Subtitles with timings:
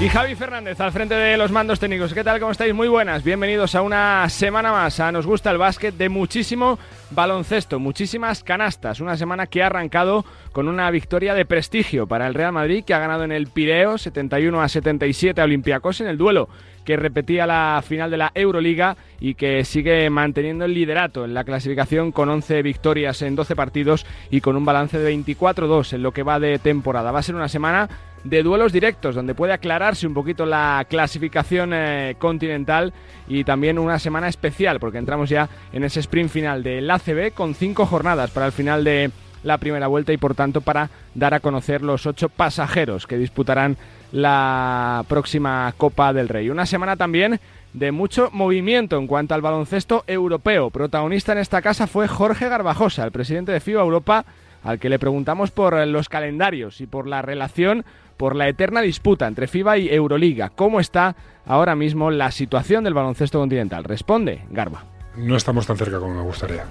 [0.00, 2.14] Y Javi Fernández al frente de los mandos técnicos.
[2.14, 2.40] ¿Qué tal?
[2.40, 2.72] ¿Cómo estáis?
[2.72, 3.22] Muy buenas.
[3.22, 4.98] Bienvenidos a una semana más.
[4.98, 6.78] A Nos gusta el básquet de muchísimo
[7.10, 9.00] baloncesto, muchísimas canastas.
[9.00, 12.94] Una semana que ha arrancado con una victoria de prestigio para el Real Madrid que
[12.94, 16.48] ha ganado en el Pireo 71 a 77 a Olympiacos en el duelo
[16.84, 21.44] que repetía la final de la Euroliga y que sigue manteniendo el liderato en la
[21.44, 26.12] clasificación con 11 victorias en 12 partidos y con un balance de 24-2 en lo
[26.12, 27.12] que va de temporada.
[27.12, 27.88] Va a ser una semana
[28.24, 32.92] de duelos directos, donde puede aclararse un poquito la clasificación eh, continental
[33.28, 37.54] y también una semana especial, porque entramos ya en ese sprint final del ACB con
[37.54, 39.10] cinco jornadas para el final de
[39.42, 43.76] la primera vuelta y por tanto para dar a conocer los ocho pasajeros que disputarán
[44.12, 46.50] la próxima Copa del Rey.
[46.50, 47.40] Una semana también
[47.72, 50.70] de mucho movimiento en cuanto al baloncesto europeo.
[50.70, 54.24] Protagonista en esta casa fue Jorge Garbajosa, el presidente de FIBA Europa,
[54.62, 57.84] al que le preguntamos por los calendarios y por la relación
[58.16, 60.50] por la eterna disputa entre FIBA y Euroliga.
[60.50, 61.16] ¿Cómo está
[61.46, 63.82] ahora mismo la situación del baloncesto continental?
[63.84, 64.84] Responde Garba.
[65.16, 66.64] No estamos tan cerca como me gustaría.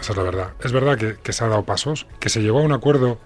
[0.00, 0.52] Esa es la verdad.
[0.62, 3.18] Es verdad que, se ha dado pasos, que se llegó a un acuerdo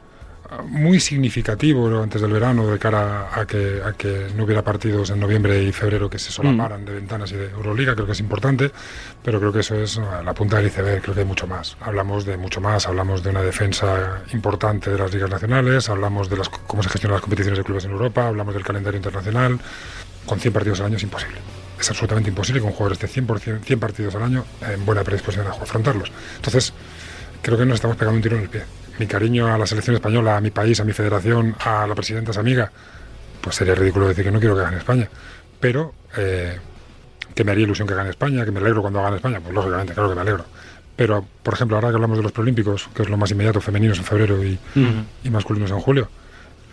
[0.65, 5.21] muy significativo antes del verano de cara a que, a que no hubiera partidos en
[5.21, 8.71] noviembre y febrero que se solaparan de ventanas y de Euroliga, creo que es importante,
[9.23, 11.77] pero creo que eso es la punta del iceberg, creo que hay mucho más.
[11.81, 16.39] Hablamos de mucho más, hablamos de una defensa importante de las ligas nacionales, hablamos de
[16.39, 19.59] las, cómo se gestionan las competiciones de clubes en Europa, hablamos del calendario internacional,
[20.25, 21.39] con 100 partidos al año es imposible.
[21.79, 25.47] Es absolutamente imposible que un jugador esté 100%, 100 partidos al año en buena predisposición
[25.47, 26.11] a afrontarlos.
[26.37, 26.73] Entonces,
[27.43, 28.63] creo que nos estamos pegando un tiro en el pie
[28.99, 32.31] mi cariño a la selección española, a mi país, a mi federación, a la presidenta
[32.31, 32.71] es amiga,
[33.41, 35.09] pues sería ridículo decir que no quiero que gane España.
[35.61, 36.57] Pero eh,
[37.35, 39.95] que me haría ilusión que gane España, que me alegro cuando gane España, pues lógicamente,
[39.95, 40.45] claro que me alegro.
[40.97, 43.99] Pero, por ejemplo, ahora que hablamos de los preolímpicos, que es lo más inmediato, femeninos
[43.99, 44.59] en febrero y,
[45.23, 46.09] y masculinos en julio,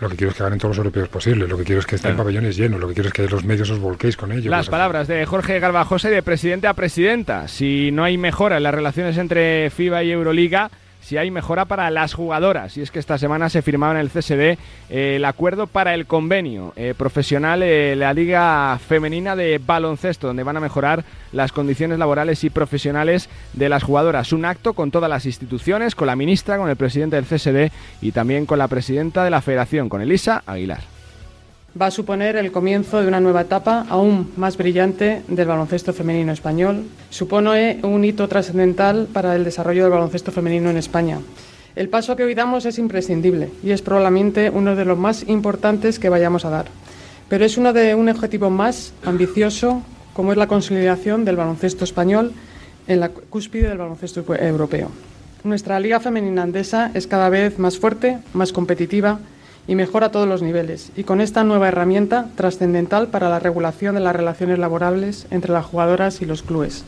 [0.01, 1.95] lo que quiero es que ganen todos los europeos posibles, lo que quiero es que
[1.95, 4.47] estén pabellones llenos, lo que quiero es que los medios os volquéis con ellos.
[4.47, 7.47] Las palabras de Jorge Garbajosa y de presidente a presidenta.
[7.47, 10.69] Si no hay mejora en las relaciones entre FIBA y Euroliga,
[11.05, 12.77] si hay mejora para las jugadoras.
[12.77, 14.57] Y es que esta semana se firmaba en el CSD
[14.89, 20.41] eh, el acuerdo para el convenio eh, profesional, eh, la Liga Femenina de Baloncesto, donde
[20.41, 24.33] van a mejorar las condiciones laborales y profesionales de las jugadoras.
[24.33, 28.11] Un acto con todas las instituciones, con la ministra, con el presidente del CSD y
[28.11, 30.94] también con la presidenta de la federación, con Elisa Aguilar
[31.79, 36.31] va a suponer el comienzo de una nueva etapa aún más brillante del baloncesto femenino
[36.31, 36.85] español.
[37.09, 41.19] Supone un hito trascendental para el desarrollo del baloncesto femenino en España.
[41.75, 45.99] El paso que hoy damos es imprescindible y es probablemente uno de los más importantes
[45.99, 46.67] que vayamos a dar.
[47.27, 49.81] Pero es uno de un objetivo más ambicioso,
[50.13, 52.31] como es la consolidación del baloncesto español
[52.87, 54.89] en la cúspide del baloncesto europeo.
[55.43, 59.19] Nuestra liga femenina andesa es cada vez más fuerte, más competitiva
[59.67, 63.95] y mejora a todos los niveles, y con esta nueva herramienta trascendental para la regulación
[63.95, 66.83] de las relaciones laborables entre las jugadoras y los clubes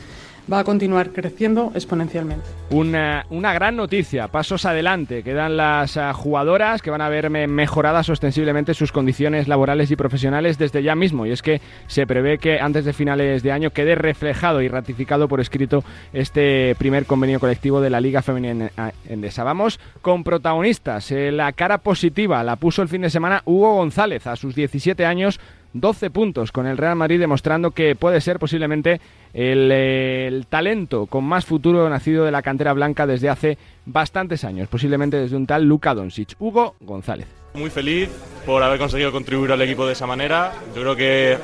[0.52, 2.46] va a continuar creciendo exponencialmente.
[2.69, 8.09] Una, una gran noticia, pasos adelante, quedan las uh, jugadoras que van a ver mejoradas
[8.09, 12.59] ostensiblemente sus condiciones laborales y profesionales desde ya mismo, y es que se prevé que
[12.59, 17.81] antes de finales de año quede reflejado y ratificado por escrito este primer convenio colectivo
[17.81, 18.72] de la Liga Femenina
[19.07, 19.44] Endesa.
[19.44, 24.28] Vamos con protagonistas, eh, la cara positiva la puso el fin de semana Hugo González
[24.28, 25.40] a sus 17 años
[25.80, 29.00] 12 puntos con el Real Madrid demostrando que puede ser posiblemente
[29.34, 35.18] el, talento con más futuro nacido de la cantera blanca desde hace bastantes años, posiblemente
[35.18, 36.36] desde un tal Luka Doncic.
[36.40, 37.28] Hugo González.
[37.54, 38.10] Muy feliz
[38.46, 40.54] por haber conseguido contribuir al equipo de esa manera.
[40.76, 41.38] Yo creo que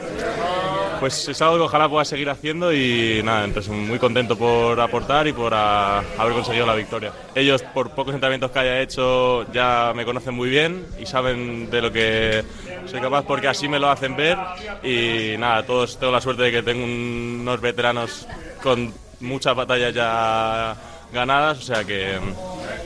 [1.03, 5.27] pues es algo que ojalá pueda seguir haciendo y nada, entonces muy contento por aportar
[5.27, 7.11] y por haber conseguido la victoria.
[7.35, 11.81] Ellos por pocos entrenamientos que haya hecho ya me conocen muy bien y saben de
[11.81, 12.45] lo que
[12.85, 14.37] soy capaz porque así me lo hacen ver
[14.81, 18.25] y nada, todos tengo la suerte de que tengo unos veteranos
[18.61, 20.73] con muchas batallas ya
[21.11, 22.17] ganadas, o sea que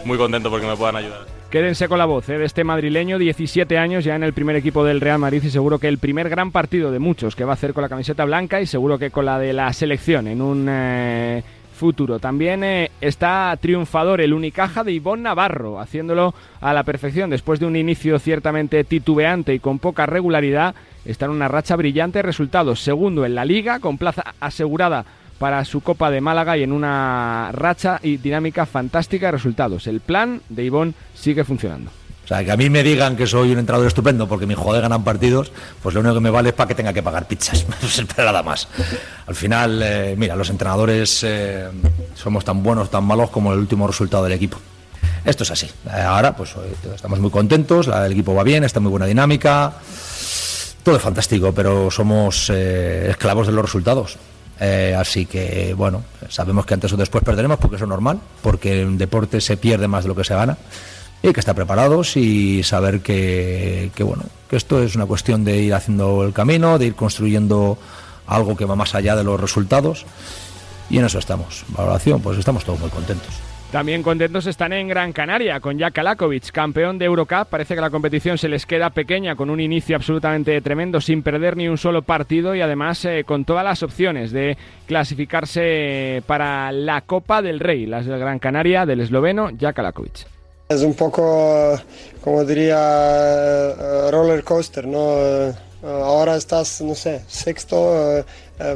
[0.06, 1.37] muy contento porque me puedan ayudar.
[1.50, 2.38] Quédense con la voz ¿eh?
[2.38, 5.80] de este madrileño, 17 años ya en el primer equipo del Real Madrid y seguro
[5.80, 8.60] que el primer gran partido de muchos que va a hacer con la camiseta blanca
[8.60, 12.20] y seguro que con la de la selección en un eh, futuro.
[12.20, 17.66] También eh, está triunfador el Unicaja de Ivonne Navarro, haciéndolo a la perfección después de
[17.66, 20.76] un inicio ciertamente titubeante y con poca regularidad.
[21.06, 22.82] Está en una racha brillante de resultados.
[22.82, 25.06] Segundo en la liga, con plaza asegurada
[25.38, 29.88] para su Copa de Málaga y en una racha y dinámica fantástica de resultados.
[29.88, 31.92] El plan de Ivonne sigue funcionando.
[32.24, 34.82] O sea, que a mí me digan que soy un entrenador estupendo porque mis jugadores
[34.82, 35.50] ganan partidos,
[35.82, 37.66] pues lo único que me vale es para que tenga que pagar pizzas.
[38.18, 38.68] Nada más.
[39.28, 41.70] Al final, eh, mira, los entrenadores eh,
[42.16, 44.58] somos tan buenos, tan malos como el último resultado del equipo.
[45.24, 45.68] Esto es así.
[45.86, 46.54] Eh, ahora, pues
[46.94, 49.76] estamos muy contentos, el equipo va bien, está muy buena dinámica.
[50.84, 54.18] Todo es fantástico, pero somos esclavos de los resultados.
[54.60, 58.98] Así que, bueno, sabemos que antes o después perderemos porque eso es normal, porque en
[58.98, 60.58] deporte se pierde más de lo que se gana
[61.22, 65.58] y hay que estar preparados y saber que, bueno, que esto es una cuestión de
[65.58, 67.78] ir haciendo el camino, de ir construyendo
[68.28, 70.06] algo que va más allá de los resultados
[70.90, 71.66] y en eso estamos.
[71.70, 73.34] Valoración, pues estamos todos muy contentos.
[73.72, 77.48] También contentos están en Gran Canaria con Jack Kalakovic, campeón de Eurocup.
[77.50, 81.58] Parece que la competición se les queda pequeña con un inicio absolutamente tremendo, sin perder
[81.58, 87.02] ni un solo partido y además eh, con todas las opciones de clasificarse para la
[87.02, 90.28] Copa del Rey, las del Gran Canaria del esloveno Jack Kalakovic.
[90.70, 91.78] Es un poco,
[92.22, 95.18] como diría, eh, roller coaster, ¿no?
[95.18, 95.54] Eh,
[95.84, 98.26] ahora estás, no sé, sexto, eh,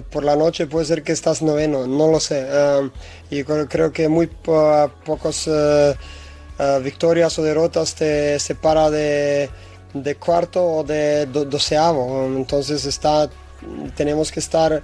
[0.10, 2.48] por la noche puede ser que estás noveno, no lo sé.
[3.32, 5.50] Y creo que muy pocos
[6.84, 9.50] victorias o derrotas te separa de,
[10.20, 12.26] cuarto o de doceavo.
[12.28, 13.30] Entonces está,
[13.96, 14.84] tenemos que estar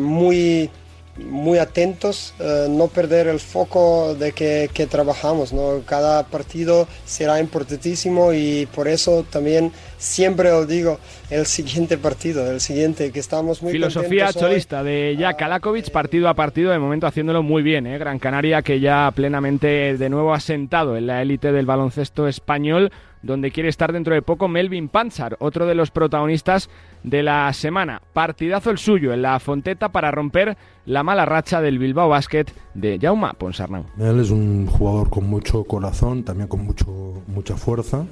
[0.00, 0.70] muy
[1.16, 5.52] muy atentos, eh, no perder el foco de que, trabajamos.
[5.52, 5.82] ¿no?
[5.84, 10.98] Cada partido será importantísimo y por eso también siempre os digo
[11.28, 16.34] el siguiente partido, el siguiente, que estamos muy Filosofía cholista de Jack Kalakovic, partido a
[16.34, 17.86] partido, de momento haciéndolo muy bien.
[17.86, 17.98] ¿eh?
[17.98, 22.90] Gran Canaria que ya plenamente de nuevo asentado en la élite del baloncesto español
[23.22, 26.70] donde quiere estar dentro de poco Melvin Panzar, otro de los protagonistas
[27.02, 28.02] de la semana.
[28.12, 30.56] Partidazo el suyo en la Fonteta para romper
[30.86, 33.84] la mala racha del Bilbao Basket de Jaume Ponsarnau.
[33.98, 38.06] Él es un jugador con mucho corazón, también con mucho, mucha fuerza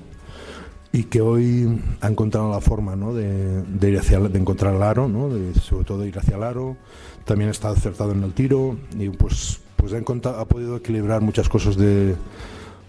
[0.92, 3.12] y que hoy ha encontrado la forma ¿no?
[3.12, 5.30] de, ir hacia, de encontrar el aro, ¿no?
[5.60, 6.76] sobre todo ir hacia el aro.
[7.24, 11.76] También está acertado en el tiro y pues, pues ha, ha podido equilibrar muchas cosas
[11.76, 12.16] de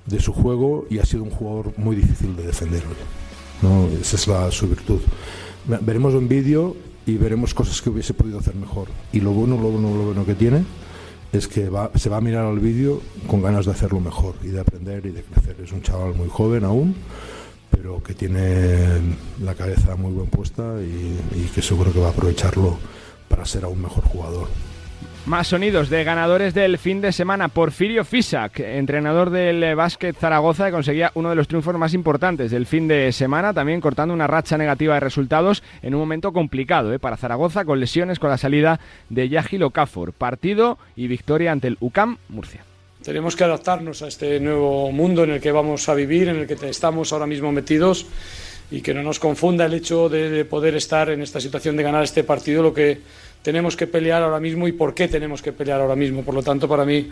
[0.09, 2.83] de su juego y ha sido un jugador muy difícil de defender
[3.61, 3.88] ¿no?
[4.01, 5.01] Esa es la, su virtud.
[5.81, 6.75] Veremos un vídeo
[7.06, 8.88] y veremos cosas que hubiese podido hacer mejor.
[9.11, 10.63] Y lo bueno, lo bueno, lo bueno que tiene
[11.31, 14.59] es que se va a mirar al vídeo con ganas de hacerlo mejor y de
[14.59, 15.57] aprender y de crecer.
[15.63, 16.95] Es un chaval muy joven aún,
[17.69, 19.00] pero que tiene
[19.44, 22.77] la cabeza muy bien puesta y que seguro que va a aprovecharlo
[23.27, 24.47] para ser aún mejor jugador.
[25.25, 27.50] Más sonidos de ganadores del fin de semana.
[27.50, 32.66] Porfirio Fisak, entrenador del básquet Zaragoza, que conseguía uno de los triunfos más importantes del
[32.66, 37.00] fin de semana, también cortando una racha negativa de resultados en un momento complicado ¿eh?
[37.00, 38.80] para Zaragoza, con lesiones con la salida
[39.10, 40.13] de Yagil Okafor.
[40.13, 42.63] Partido y victoria ante el UCAM Murcia.
[43.04, 46.48] Tenemos que adaptarnos a este nuevo mundo en el que vamos a vivir, en el
[46.48, 48.07] que estamos ahora mismo metidos
[48.71, 52.04] y que no nos confunda el hecho de poder estar en esta situación de ganar
[52.04, 53.00] este partido, lo que
[53.41, 56.24] tenemos que pelear ahora mismo y por qué tenemos que pelear ahora mismo.
[56.24, 57.09] Por lo tanto, para mí,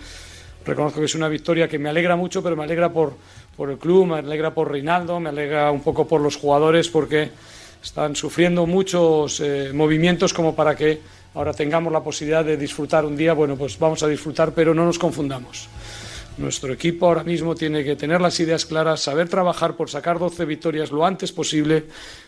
[0.66, 3.14] reconozco que es una victoria que me alegra mucho, pero me alegra por,
[3.56, 7.30] por el club, me alegra por Reinaldo, me alegra un poco por los jugadores, porque
[7.84, 11.00] están sufriendo muchos eh, movimientos como para que
[11.36, 13.34] ahora tengamos la posibilidad de disfrutar un día.
[13.34, 15.70] Bueno, pues vamos a disfrutar, pero no nos confundamos.
[16.38, 20.46] Nuestro equipo ahora mismo tiene que tener las ideas claras, saber trabajar por sacar 12
[20.46, 21.86] victorias lo antes posible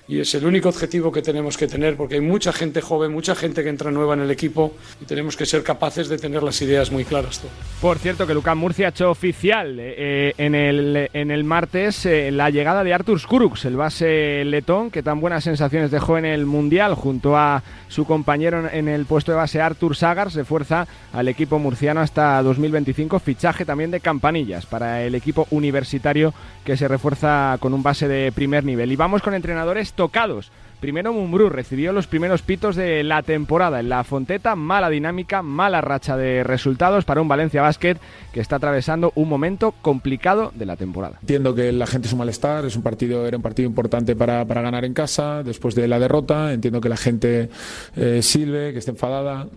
[0.08, 3.36] y es el único objetivo que tenemos que tener porque hay mucha gente joven, mucha
[3.36, 6.60] gente que entra nueva en el equipo y tenemos que ser capaces de tener las
[6.64, 7.42] ideas muy claras.
[7.80, 12.32] Por cierto, que Lucas Murcia ha hecho oficial eh, en, el, en el martes eh,
[12.32, 16.48] la llegada de Artur Skuruks, el base letón, que tan buenas sensaciones dejó en el
[16.48, 21.28] Mundial junto a su compañero en el puesto de base Artur Sagars, se fuerza al
[21.28, 27.58] equipo murciano hasta 2025, fichaje también de campanillas para el equipo universitario que se refuerza
[27.60, 28.92] con un base de primer nivel.
[28.92, 30.52] Y vamos con entrenadores tocados.
[30.80, 35.82] Primero Mumbrú recibió los primeros pitos de la temporada en la Fonteta, mala dinámica, mala
[35.82, 37.98] racha de resultados para un Valencia Basket
[38.32, 41.18] que está atravesando un momento complicado de la temporada.
[41.20, 44.46] Entiendo que la gente es un malestar, es un partido, era un partido importante para,
[44.46, 46.54] ganar en casa después de la derrota.
[46.54, 47.50] Entiendo que la gente
[47.98, 49.48] eh, silbe, que esté enfadada.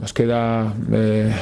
[0.00, 1.32] Nos queda eh,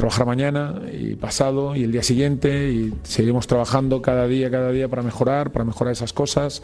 [0.00, 4.88] trabajar mañana y pasado y el día siguiente y seguimos trabajando cada día, cada día
[4.88, 6.62] para mejorar, para mejorar esas cosas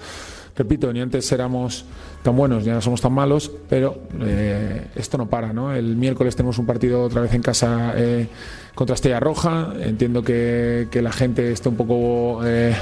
[0.57, 1.85] repito, ni antes éramos
[2.23, 5.75] tan buenos, ni ahora somos tan malos, pero eh, esto no para, ¿no?
[5.75, 8.26] El miércoles tenemos un partido otra vez en casa eh,
[8.75, 12.40] contra Estrella Roja, entiendo que, la gente está un poco...
[12.45, 12.75] Eh,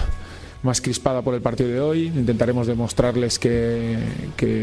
[0.63, 2.07] más crispada por el partido de hoy.
[2.07, 3.99] Intentaremos demostrarles que,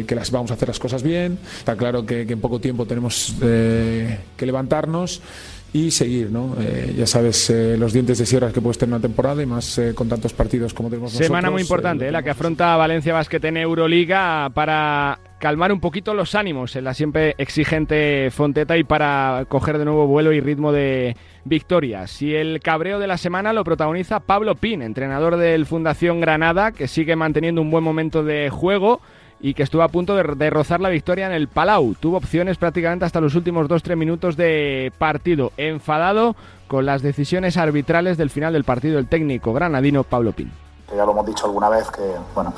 [0.10, 1.38] las vamos a hacer las cosas bien.
[1.60, 5.22] Está claro que, en poco tiempo tenemos que levantarnos
[5.74, 6.56] y seguir, ¿no?
[6.60, 9.78] Eh, ya sabes eh, los dientes de sierra que puedes tener una temporada y más
[9.78, 11.28] eh, con tantos partidos como tenemos nosotros.
[11.28, 16.36] Semana muy importante, la que afronta Valencia Basket en Euroliga para calmar un poquito los
[16.36, 21.16] ánimos en la siempre exigente Fonteta y para coger de nuevo vuelo y ritmo de
[21.46, 22.22] victorias.
[22.22, 26.90] Y el cabreo de la semana lo protagoniza Pablo Pin, entrenador del Fundación Granada, que
[26.90, 29.02] sigue manteniendo un buen momento de juego
[29.42, 31.96] y que estuvo a punto de, rozar la victoria en el Palau.
[31.96, 35.52] Tuvo opciones prácticamente hasta los últimos 2-3 minutos de partido.
[35.58, 36.36] Enfadado
[36.68, 40.52] con las decisiones arbitrales del final del partido el técnico granadino Pablo Pin.
[40.96, 42.04] Ya lo hemos dicho alguna vez que,
[42.36, 42.54] bueno,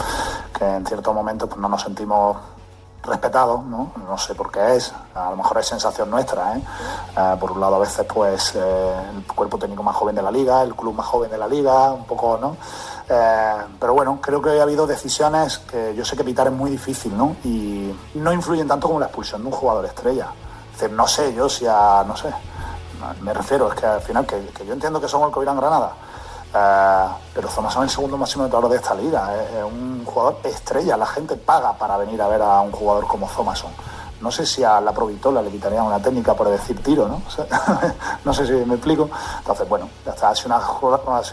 [0.58, 2.38] que en ciertos momentos pues, no nos sentimos
[3.04, 3.92] respetados, ¿no?
[4.08, 6.58] no sé por qué es, a lo mejor es sensación nuestra.
[6.58, 6.62] ¿eh?
[7.18, 10.32] Eh, por un lado, a veces, pues eh, el cuerpo técnico más joven de la
[10.32, 12.56] liga, el club más joven de la liga, un poco, ¿no?
[13.07, 17.15] Pero bueno, creo que ha habido decisiones que yo sé que evitar es muy difícil,
[17.17, 17.36] ¿no?
[17.43, 20.27] Y no influyen tanto como la expulsión de un jugador estrella.
[20.79, 22.29] Es no sé yo si a, no sé,
[23.22, 25.93] me refiero, es que al final, que, yo entiendo que somos el Covirán Granada,
[26.53, 29.33] eh, pero Thomason es el segundo máximo anotador de esta liga.
[29.36, 30.98] Es, un jugador estrella.
[30.98, 33.72] La gente paga para venir a ver a un jugador como Thomason.
[34.24, 37.22] No sé si a la Provitola le quitarían una técnica por decir tiro, ¿no?
[38.24, 39.10] no sé si me explico.
[39.39, 40.34] Entonces, bueno, ya está.
[40.46, 40.62] Una,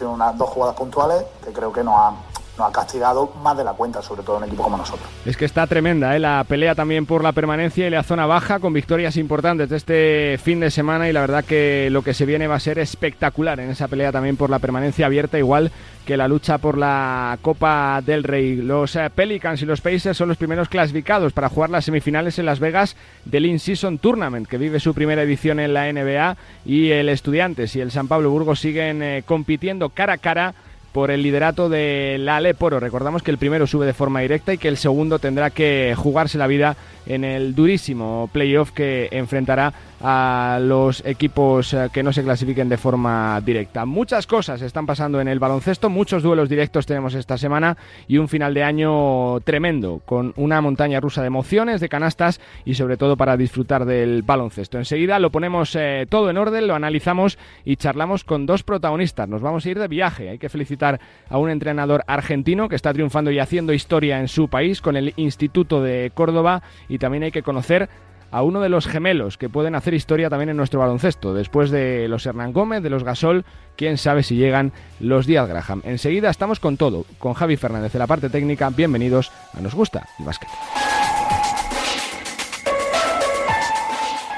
[0.09, 2.17] unas dos jugadas puntuales que creo que no han
[2.65, 5.09] ha castigado más de la cuenta, sobre todo un equipo como nosotros.
[5.25, 6.19] Es que está tremenda ¿eh?
[6.19, 10.39] la pelea también por la permanencia y la zona baja con victorias importantes de este
[10.43, 13.61] fin de semana y la verdad que lo que se viene va a ser espectacular
[13.61, 15.71] en esa pelea también por la permanencia abierta igual
[16.05, 18.57] que la lucha por la Copa del Rey.
[18.57, 22.47] Los eh, Pelicans y los Pacers son los primeros clasificados para jugar las semifinales en
[22.47, 27.09] Las Vegas del In-Season Tournament que vive su primera edición en la NBA y el
[27.09, 30.55] Estudiantes y el San Pablo Burgos siguen eh, compitiendo cara a cara
[30.93, 32.81] por el liderato de la Aleporo.
[32.81, 36.39] Recordamos que el primero sube de forma directa y que el segundo tendrá que jugarse
[36.39, 42.23] la vida en el durísimo playoff que enfrentará a los equipos eh, que no se
[42.23, 43.85] clasifiquen de forma directa.
[43.85, 47.77] Muchas cosas están pasando en el baloncesto, muchos duelos directos tenemos esta semana
[48.09, 52.75] y un final de año tremendo, con una montaña rusa de emociones, de canastas y
[52.75, 54.79] sobre todo para disfrutar del baloncesto.
[54.79, 59.29] Enseguida lo ponemos eh, todo en orden, lo analizamos y charlamos con dos protagonistas.
[59.29, 62.93] Nos vamos a ir de viaje, hay que felicitar a un entrenador argentino que está
[62.93, 67.31] triunfando y haciendo historia en su país con el Instituto de Córdoba y también hay
[67.31, 67.89] que conocer
[68.31, 71.35] a uno de los gemelos que pueden hacer historia también en nuestro baloncesto.
[71.35, 73.45] Después de los Hernán Gómez, de los Gasol,
[73.77, 75.83] quién sabe si llegan los Díaz Graham.
[75.85, 78.71] Enseguida estamos con todo, con Javi Fernández de la parte técnica.
[78.71, 80.49] Bienvenidos a Nos Gusta el Básquet.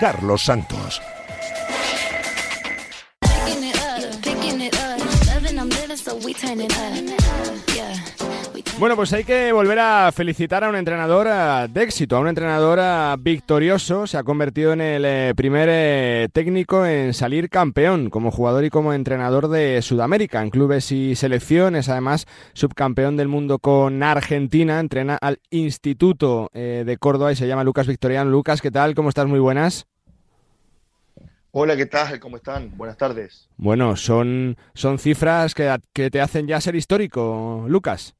[0.00, 1.00] Carlos Santos.
[8.82, 12.26] Bueno, pues hay que volver a felicitar a un entrenador eh, de éxito, a un
[12.26, 14.08] entrenador eh, victorioso.
[14.08, 18.92] Se ha convertido en el eh, primer técnico en salir campeón como jugador y como
[18.92, 21.88] entrenador de Sudamérica en clubes y selecciones.
[21.88, 24.80] Además, subcampeón del mundo con Argentina.
[24.80, 28.32] Entrena al Instituto de Córdoba y se llama Lucas Victoriano.
[28.32, 28.96] Lucas, ¿qué tal?
[28.96, 29.28] ¿Cómo estás?
[29.28, 29.86] Muy buenas.
[31.52, 32.18] Hola, ¿qué tal?
[32.18, 32.76] ¿Cómo están?
[32.76, 33.48] Buenas tardes.
[33.56, 38.16] Bueno, son, son cifras que, que te hacen ya ser histórico, Lucas.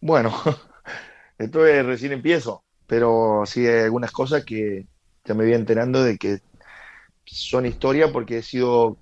[0.00, 0.32] Bueno,
[1.38, 4.86] esto es recién empiezo, pero sí hay algunas cosas que
[5.24, 6.40] ya me voy enterando de que
[7.26, 8.96] son historia porque he sido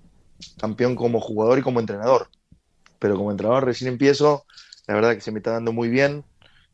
[0.59, 2.29] campeón como jugador y como entrenador.
[2.99, 4.45] Pero como entrenador recién empiezo,
[4.87, 6.25] la verdad que se me está dando muy bien.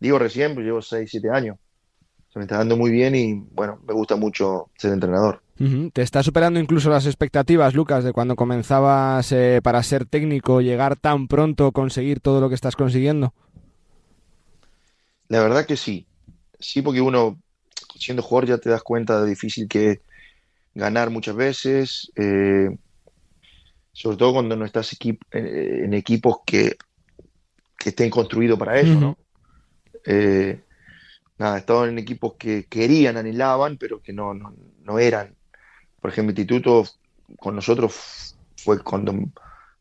[0.00, 1.58] Digo recién, pues llevo 6, 7 años.
[2.32, 5.42] Se me está dando muy bien y bueno, me gusta mucho ser entrenador.
[5.92, 10.96] ¿Te está superando incluso las expectativas, Lucas, de cuando comenzabas eh, para ser técnico, llegar
[10.96, 13.32] tan pronto, conseguir todo lo que estás consiguiendo?
[15.32, 16.06] La verdad que sí.
[16.60, 17.40] Sí, porque uno,
[17.98, 20.00] siendo jugador, ya te das cuenta de difícil que es
[20.74, 22.68] ganar muchas veces, eh,
[23.94, 26.76] sobre todo cuando no estás eh, en equipos que,
[27.82, 29.18] estén construidos para eso, ¿no?
[30.04, 30.60] Eh,
[31.38, 35.34] nada, estaban en equipos que querían, anhelaban, pero que no, no, eran.
[35.98, 36.84] Por ejemplo, Instituto
[37.38, 39.14] con nosotros fue cuando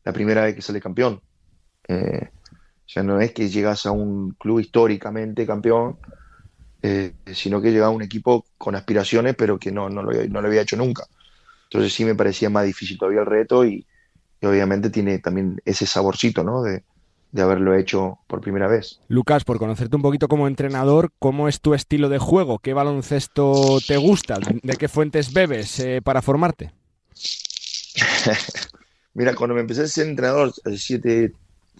[0.02, 1.20] la primera vez que sale campeón.
[1.90, 2.41] O
[2.92, 5.96] sea, no es que llegas a un club históricamente campeón,
[6.82, 10.62] eh, sino que llegaba a un equipo con aspiraciones, pero que no, no, lo, había
[10.62, 11.06] hecho nunca.
[11.64, 13.86] Entonces sí me parecía más difícil todavía el reto y,
[14.42, 16.62] obviamente tiene también ese saborcito, ¿no?
[16.62, 16.82] De,
[17.40, 19.00] haberlo hecho por primera vez.
[19.08, 22.58] Lucas, por conocerte un poquito como entrenador, ¿cómo es tu estilo de juego?
[22.58, 24.38] ¿Qué baloncesto te gusta?
[24.62, 26.72] ¿De qué fuentes bebes eh, para formarte?
[29.14, 31.32] Mira, cuando me empecé a ser entrenador, hace siete,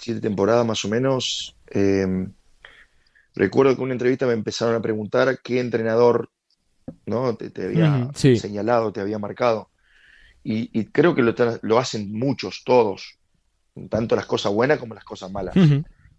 [0.02, 2.06] siete temporadas más o menos, eh,
[3.34, 6.30] recuerdo que en una entrevista me empezaron a preguntar qué entrenador
[7.06, 7.36] ¿no?
[7.36, 9.70] te, había señalado, te había marcado.
[10.42, 13.18] y, creo que lo, lo, hacen muchos, todos,
[13.88, 15.54] tanto las cosas buenas como las cosas malas.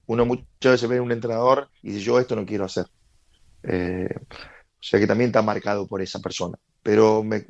[0.06, 2.88] Uno muchas veces ve a un entrenador y dice, yo esto no quiero hacer.
[3.64, 6.58] Eh, o sea que también está marcado por esa persona.
[6.82, 7.46] Pero me,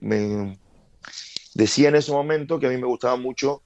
[1.56, 3.64] decía en ese momento que a mí me gustaba mucho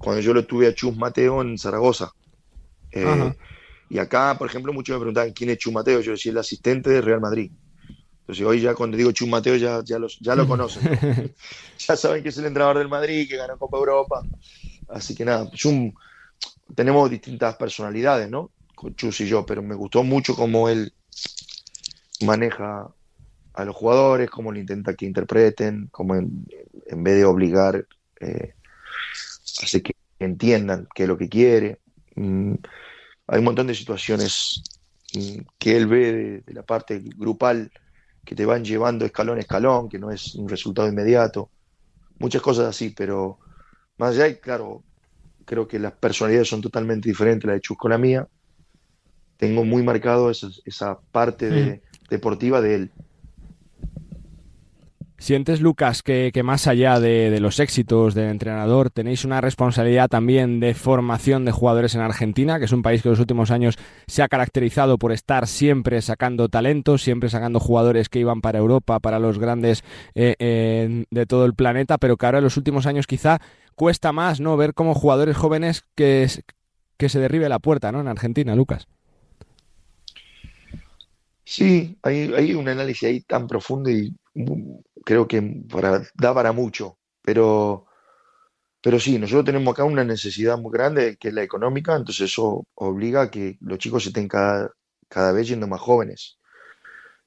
[0.00, 2.10] cuando yo lo tuve a Chus Mateo en Zaragoza.
[2.90, 3.34] Eh,
[3.90, 6.00] y acá, por ejemplo, muchos me preguntaban quién es Chus Mateo.
[6.00, 7.52] Yo decía el asistente de Real Madrid.
[8.20, 11.34] Entonces hoy ya cuando digo Chus Mateo ya, ya, ya lo conocen.
[11.78, 14.22] ya saben que es el entrenador del Madrid, que ganó Copa Europa.
[14.88, 15.92] Así que nada, Chum,
[16.74, 18.52] tenemos distintas personalidades, ¿no?
[18.74, 20.94] Con Chus y yo, pero me gustó mucho cómo él
[22.24, 22.88] maneja
[23.52, 26.46] a los jugadores, cómo le intenta que interpreten, cómo en,
[27.02, 27.86] vez de obligar,
[28.20, 28.54] eh,
[29.66, 31.80] hace que entiendan qué es lo que quiere.
[32.16, 32.54] Mm,
[33.26, 34.62] hay un montón de situaciones
[35.14, 37.70] mm, que él ve de, la parte grupal
[38.24, 41.50] que te van llevando escalón a escalón, que no es un resultado inmediato.
[42.18, 43.38] Muchas cosas así, pero
[43.96, 44.84] más allá, claro,
[45.44, 48.28] creo que las personalidades son totalmente diferentes, la de Chus con la mía.
[49.36, 52.08] Tengo muy marcado esa, esa parte de, mm.
[52.10, 52.92] deportiva de él.
[55.20, 60.72] ¿Sientes, Lucas, que, más allá de, los éxitos del entrenador, tenéis una responsabilidad también de
[60.72, 64.22] formación de jugadores en Argentina, que es un país que en los últimos años se
[64.22, 69.18] ha caracterizado por estar siempre sacando talentos, siempre sacando jugadores que iban para Europa, para
[69.18, 69.84] los grandes
[70.14, 73.42] eh, de todo el planeta, pero que ahora en los últimos años quizá
[73.74, 76.28] cuesta más no ver como jugadores jóvenes que,
[76.96, 78.00] que se derribe la puerta ¿no?
[78.00, 78.88] en Argentina, Lucas?
[81.44, 84.14] Sí, hay, hay un análisis ahí tan profundo y
[85.04, 87.86] creo que para, da para mucho, pero,
[88.82, 92.66] pero sí, nosotros tenemos acá una necesidad muy grande que es la económica, entonces eso
[92.74, 94.70] obliga a que los chicos estén cada,
[95.08, 96.38] cada vez yendo más jóvenes.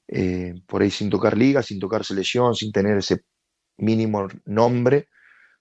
[0.08, 3.24] Eh, por ahí sin tocar liga, sin tocar selección, sin tener ese
[3.78, 5.08] mínimo nombre,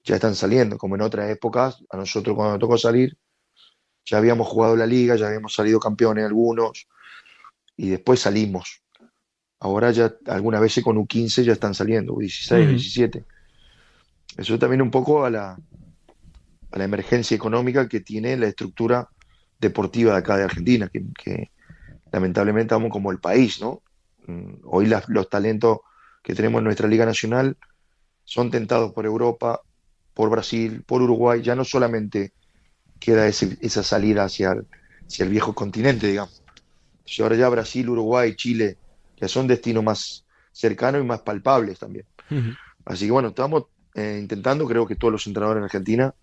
[0.03, 3.17] ya están saliendo, como en otras épocas, a nosotros cuando nos tocó salir,
[4.05, 6.88] ya habíamos jugado la liga, ya habíamos salido campeones algunos,
[7.77, 8.82] y después salimos.
[9.63, 13.24] Ahora ya algunas veces con U15 ya están saliendo, U16, U17.
[14.36, 15.58] Eso también un poco a la,
[16.72, 19.08] a la emergencia económica que tiene la estructura
[19.62, 21.49] deportiva de acá de Argentina, que,
[22.12, 23.82] lamentablemente vamos como el país, ¿no?
[24.28, 25.78] Mm, hoy los talentos
[26.21, 27.56] que tenemos en nuestra Liga Nacional
[28.26, 29.62] son tentados por Europa,
[30.13, 32.34] por Brasil, por Uruguay, ya no solamente
[32.99, 34.67] queda esa salida hacia el,
[35.08, 36.43] hacia el viejo continente, digamos.
[37.21, 38.78] ahora ya Brasil, Uruguay, Chile,
[39.15, 42.06] que son destinos más cercanos y más palpables también.
[42.86, 46.13] Así que bueno, estamos eh, intentando, creo que todos los entrenadores en Argentina,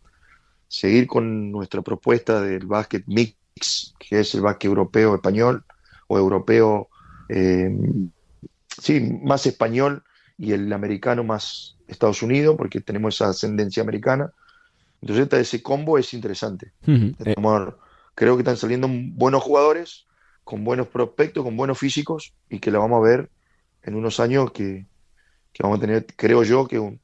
[0.68, 5.64] seguir con nuestra propuesta del básquet mix, que es el básquet europeo español
[6.08, 6.88] o europeo,
[7.28, 7.70] eh,
[8.80, 10.02] sí, más español
[10.38, 14.32] y el americano más Estados Unidos, porque tenemos esa ascendencia americana.
[15.02, 16.72] Entonces, ese combo es interesante.
[18.14, 20.06] creo que están saliendo buenos jugadores
[20.50, 23.30] con buenos prospectos, con buenos físicos y que la vamos a ver
[23.84, 24.84] en unos años que,
[25.60, 26.98] vamos a tener, creo yo, que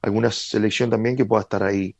[0.00, 1.94] alguna selección también que pueda estar ahí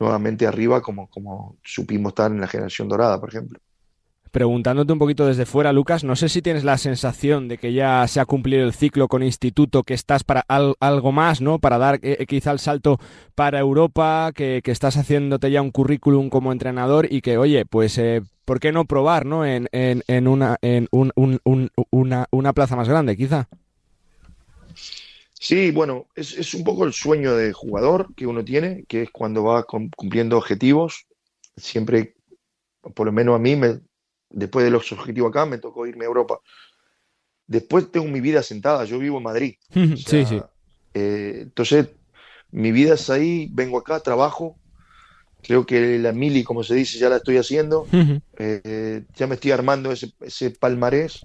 [0.00, 3.60] nuevamente arriba como, como supimos estar en la generación dorada, por ejemplo
[4.36, 8.06] preguntándote un poquito desde fuera, Lucas, no sé si tienes la sensación de que ya
[8.06, 11.58] se ha cumplido el ciclo con Instituto, que estás para algo más, ¿no?
[11.58, 12.98] Para dar eh, quizá el salto
[13.34, 18.20] para Europa, que, estás haciéndote ya un currículum como entrenador y que, oye, pues, eh,
[18.46, 19.44] ¿por qué no probar, ¿no?
[19.44, 21.12] En, en, una, en un,
[21.90, 23.48] una, una plaza más grande, quizá.
[25.38, 29.10] Sí, bueno, es, es, un poco el sueño de jugador que uno tiene, que es
[29.10, 31.06] cuando va cumpliendo objetivos.
[31.56, 32.14] Siempre,
[32.94, 33.80] por lo menos a mí, me,
[34.30, 36.40] después de los objetivos acá, me tocó irme a Europa.
[37.46, 39.54] Después tengo mi vida sentada, yo vivo en Madrid.
[39.74, 40.40] sí, sí.
[40.94, 41.88] Eh, entonces,
[42.50, 44.56] mi vida es ahí, vengo acá, trabajo.
[45.46, 47.86] Creo que la mili, como se dice, ya la estoy haciendo.
[48.38, 51.24] Eh, ya me estoy armando ese, ese palmarés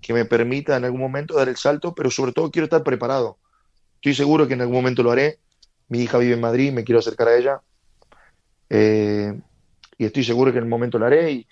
[0.00, 3.38] que me permita en algún momento dar el salto, pero sobre todo quiero estar preparado.
[3.96, 5.38] Estoy seguro que en algún momento lo haré.
[5.88, 7.60] Mi hija vive en Madrid, me quiero acercar a ella.
[8.68, 9.40] Eh,
[9.96, 11.32] y estoy seguro que en el momento lo haré.
[11.32, 11.46] Y,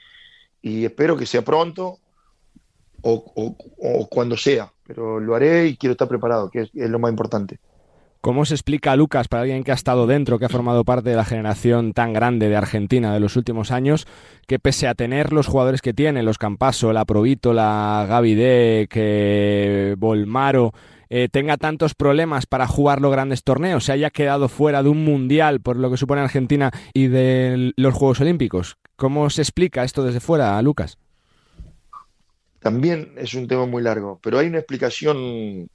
[0.60, 1.98] y espero que sea pronto
[3.02, 7.58] o, cuando sea, pero lo haré y quiero estar preparado, que es, lo más importante.
[8.22, 11.16] ¿Cómo se explica, Lucas, para alguien que ha estado dentro, que ha formado parte de
[11.16, 14.06] la generación tan grande de Argentina de los últimos años,
[14.46, 19.96] que pese a tener los jugadores que tiene, los Campaso, la Provito, la Gavidé, que
[19.98, 20.72] Volmaro,
[21.10, 25.04] eh, tenga tantos problemas para jugar los grandes torneos, se haya quedado fuera de un
[25.04, 28.78] mundial por lo que supone Argentina y de los Juegos Olímpicos?
[28.94, 30.96] ¿Cómo se explica esto desde fuera, Lucas?
[32.60, 35.68] También es un tema muy largo, pero hay una explicación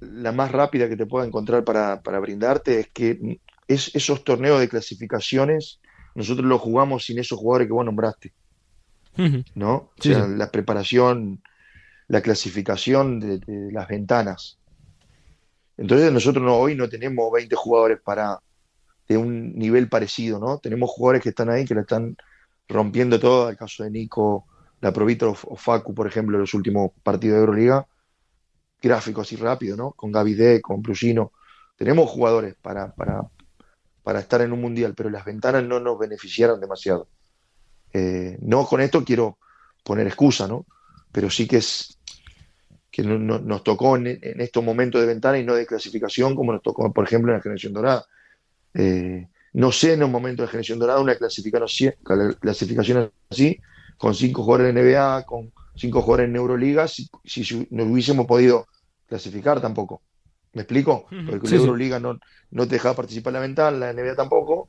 [0.00, 4.60] la más rápida que te pueda encontrar para, para brindarte es que es, esos torneos
[4.60, 5.80] de clasificaciones,
[6.14, 8.34] nosotros los jugamos sin esos jugadores que vos nombraste,
[9.54, 9.74] ¿no?
[9.74, 10.34] O Sí, sea, sí.
[10.36, 11.42] la preparación,
[12.08, 14.58] la clasificación de, de las ventanas.
[15.76, 18.40] Entonces nosotros no, hoy no tenemos 20 jugadores para
[19.08, 20.58] de un nivel parecido, ¿no?
[20.58, 22.16] Tenemos jugadores que están ahí, que la están
[22.68, 24.46] rompiendo todo, el caso de Nico,
[24.80, 27.86] la Provito o Facu, por ejemplo, en los últimos partidos de Euroliga,
[28.80, 29.92] gráfico así rápido, ¿no?
[29.92, 31.32] Con Gavide, con Brusino.
[31.76, 33.22] Tenemos jugadores para, para,
[34.02, 37.08] para estar en un mundial, pero las ventanas no nos beneficiaron demasiado.
[37.92, 39.38] Eh, no con esto quiero
[39.84, 40.66] poner excusa, ¿no?
[41.12, 41.98] Pero sí que es
[42.90, 46.34] que no- no- nos tocó en, en estos momentos de ventana y no de clasificación,
[46.34, 48.04] como nos tocó, por ejemplo, en la generación dorada.
[48.74, 53.60] Eh, no sé en un momento de generación dorada una clasificación así,
[53.96, 58.66] con cinco jugadores en NBA, con cinco jugadores en Euroliga, si, si no hubiésemos podido
[59.06, 60.02] clasificar tampoco.
[60.52, 61.06] ¿Me explico?
[61.26, 61.66] Porque Sí, la sí.
[61.66, 62.18] Euroliga no,
[62.50, 64.68] no te dejaba participar en la ventana, la NBA tampoco.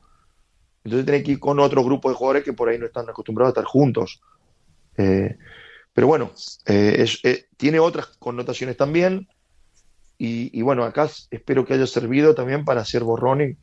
[0.83, 3.49] Entonces tenés que ir con otro grupo de jugadores que por ahí no están acostumbrados
[3.49, 4.21] a estar juntos.
[4.97, 5.37] Eh,
[5.93, 6.31] pero bueno,
[6.65, 9.27] eh, es- eh, tiene otras connotaciones también.
[10.17, 13.57] Y, y bueno, acá espero que haya servido también para hacer borrón y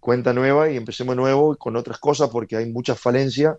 [0.00, 3.56] cuenta nueva y empecemos de nuevo con otras cosas porque hay muchas falencias,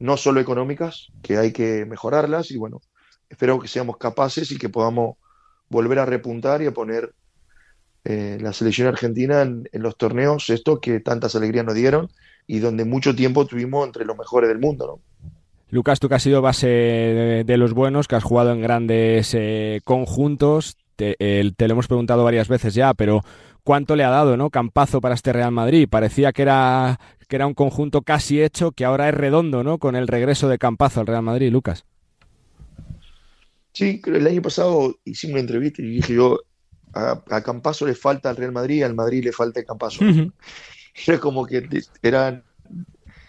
[0.00, 2.50] no solo económicas, que hay que mejorarlas.
[2.50, 2.80] Y bueno,
[3.28, 5.16] espero que seamos capaces y que podamos
[5.68, 7.12] volver a repuntar y a poner
[8.04, 12.08] eh, la selección argentina en, los torneos, esto que tantas alegrías nos dieron
[12.46, 15.28] y donde mucho tiempo tuvimos entre los mejores del mundo, ¿no?
[15.68, 19.80] Lucas, tú que has sido base de, los buenos, que has jugado en grandes eh,
[19.84, 23.20] conjuntos, te, el- te lo hemos preguntado varias veces ya, pero
[23.62, 25.86] ¿cuánto le ha dado no Campazo para este Real Madrid?
[25.88, 26.98] Parecía que era,
[27.30, 29.78] que era un conjunto casi hecho, que ahora es redondo, ¿no?
[29.78, 31.84] Con el regreso de Campazo al Real Madrid, Lucas.
[33.72, 36.40] Sí, creo el año pasado hicimos una entrevista y dije yo,
[36.92, 40.04] a, a Campazo le falta al Real Madrid, al Madrid le falta Campazo.
[41.06, 41.68] Era como que
[42.02, 42.42] eran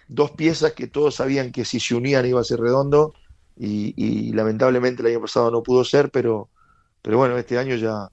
[0.08, 3.14] dos piezas que todos sabían que si se unían iba a ser redondo
[3.56, 6.50] y, y lamentablemente el año pasado no pudo ser, pero,
[7.04, 8.10] pero bueno, este año ya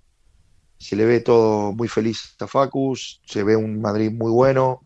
[0.76, 4.82] se le ve todo muy feliz a Facus, se ve un Madrid muy bueno,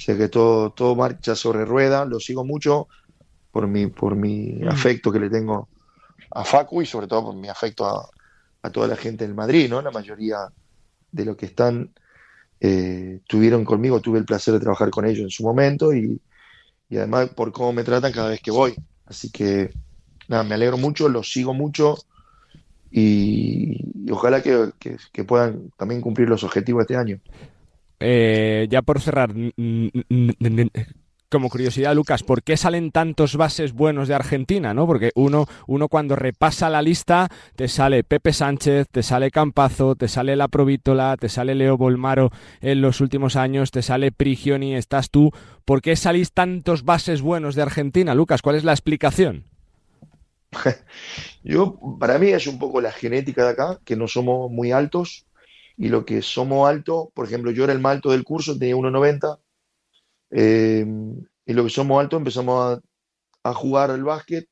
[0.00, 2.88] sé que todo, todo marcha sobre rueda, lo sigo mucho
[3.52, 4.68] por mi, por mi Mm.
[4.68, 5.70] afecto que le tengo
[6.30, 8.08] a Facu y sobre todo por mi afecto a,
[8.62, 9.82] a toda la gente del Madrid, ¿no?
[9.82, 10.38] La mayoría
[11.12, 11.94] de los que están
[12.60, 16.20] eh, tuvieron conmigo, tuve el placer de trabajar con ellos en su momento y,
[16.88, 18.76] y además por cómo me tratan cada vez que voy.
[19.06, 19.76] Así que
[20.28, 21.96] nada, me alegro mucho, los sigo mucho
[22.90, 27.18] y, y ojalá que, que- que puedan también cumplir los objetivos este año.
[28.00, 29.32] Eh, ya por cerrar,
[31.30, 34.74] como curiosidad, Lucas, ¿por qué salen tantos bases buenos de Argentina?
[34.74, 34.86] ¿no?
[34.86, 40.08] Porque uno, uno cuando repasa la lista te sale Pepe Sánchez, te sale Campazo, te
[40.08, 45.10] sale La Provítola, te sale Leo Bolmaro en los últimos años, te sale Prigioni, estás
[45.10, 45.30] tú.
[45.64, 48.42] ¿Por qué salís tantos bases buenos de Argentina, Lucas?
[48.42, 49.44] ¿Cuál es la explicación?
[51.44, 55.26] Yo, para mí es un poco la genética de acá, que no somos muy altos,
[55.80, 58.76] y lo que somos altos, por ejemplo, yo era el más alto del curso, tenía
[58.76, 59.38] 1,90,
[60.30, 60.86] eh,
[61.46, 62.82] y lo que somos altos empezamos
[63.42, 64.46] a, a jugar al básquet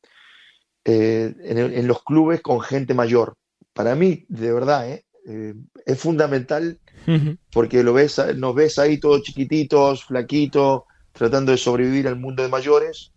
[0.86, 3.34] eh, en, los clubes con gente mayor.
[3.74, 6.80] Para mí, de verdad, eh, es fundamental
[7.52, 12.48] porque lo ves, nos ves ahí todos chiquititos, flaquitos, tratando de sobrevivir al mundo de
[12.48, 13.12] mayores,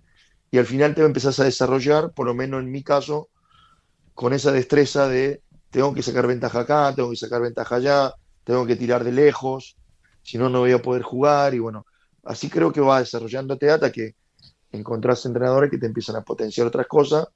[0.51, 3.29] y al final te empezás a desarrollar, por lo menos en mi caso,
[4.13, 8.65] con esa destreza de tengo que sacar ventaja acá, tengo que sacar ventaja allá, tengo
[8.65, 9.77] que tirar de lejos,
[10.21, 11.85] si no, no voy a poder jugar, y bueno,
[12.23, 14.15] así creo que va desarrollándote hasta que
[14.71, 17.27] encontrás entrenadores que te empiezan a potenciar otras cosas,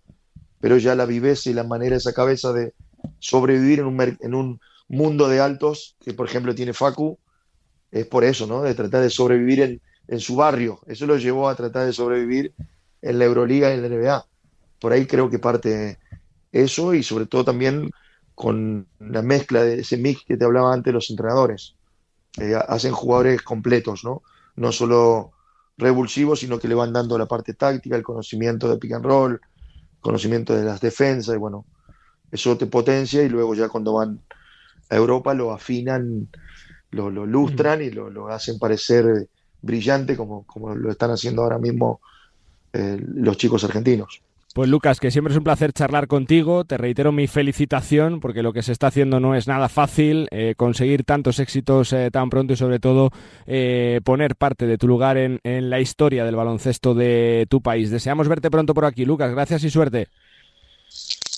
[0.59, 2.73] pero ya la viveza y la manera, esa cabeza de
[3.19, 7.17] sobrevivir en un, en un mundo de altos, que por ejemplo tiene Facu,
[7.91, 8.61] es por eso, ¿no?
[8.61, 10.79] De tratar de sobrevivir en, en su barrio.
[10.85, 12.53] Eso lo llevó a tratar de sobrevivir
[13.01, 14.25] en la Euroliga y en la NBA.
[14.79, 15.97] Por ahí creo que parte
[16.51, 17.89] eso y sobre todo también
[18.35, 21.75] con la mezcla de ese mix que te hablaba antes los entrenadores.
[22.37, 24.21] Eh, hacen jugadores completos, ¿no?
[24.57, 25.31] No solo
[25.77, 29.41] revulsivos, sino que le van dando la parte táctica, el conocimiento de pick and roll,
[30.01, 31.65] conocimiento de las defensas y bueno,
[32.31, 34.21] eso te potencia y luego ya cuando van
[34.89, 36.27] a Europa lo afinan,
[36.91, 39.27] lo, lo lustran y lo, lo hacen parecer
[39.61, 42.01] brillante como, como lo están haciendo ahora mismo
[42.73, 44.21] eh, los chicos argentinos.
[44.55, 46.63] Pues Lucas, que siempre es un placer charlar contigo.
[46.63, 50.29] Te reitero mi felicitación porque lo que se está haciendo no es nada fácil.
[50.31, 53.11] eh, conseguir tantos éxitos eh, tan pronto y sobre todo
[53.47, 57.91] eh, poner parte de tu lugar en, en la historia del baloncesto de tu país.
[57.91, 59.29] Deseamos verte pronto por aquí, Lucas.
[59.33, 60.07] Gracias y suerte.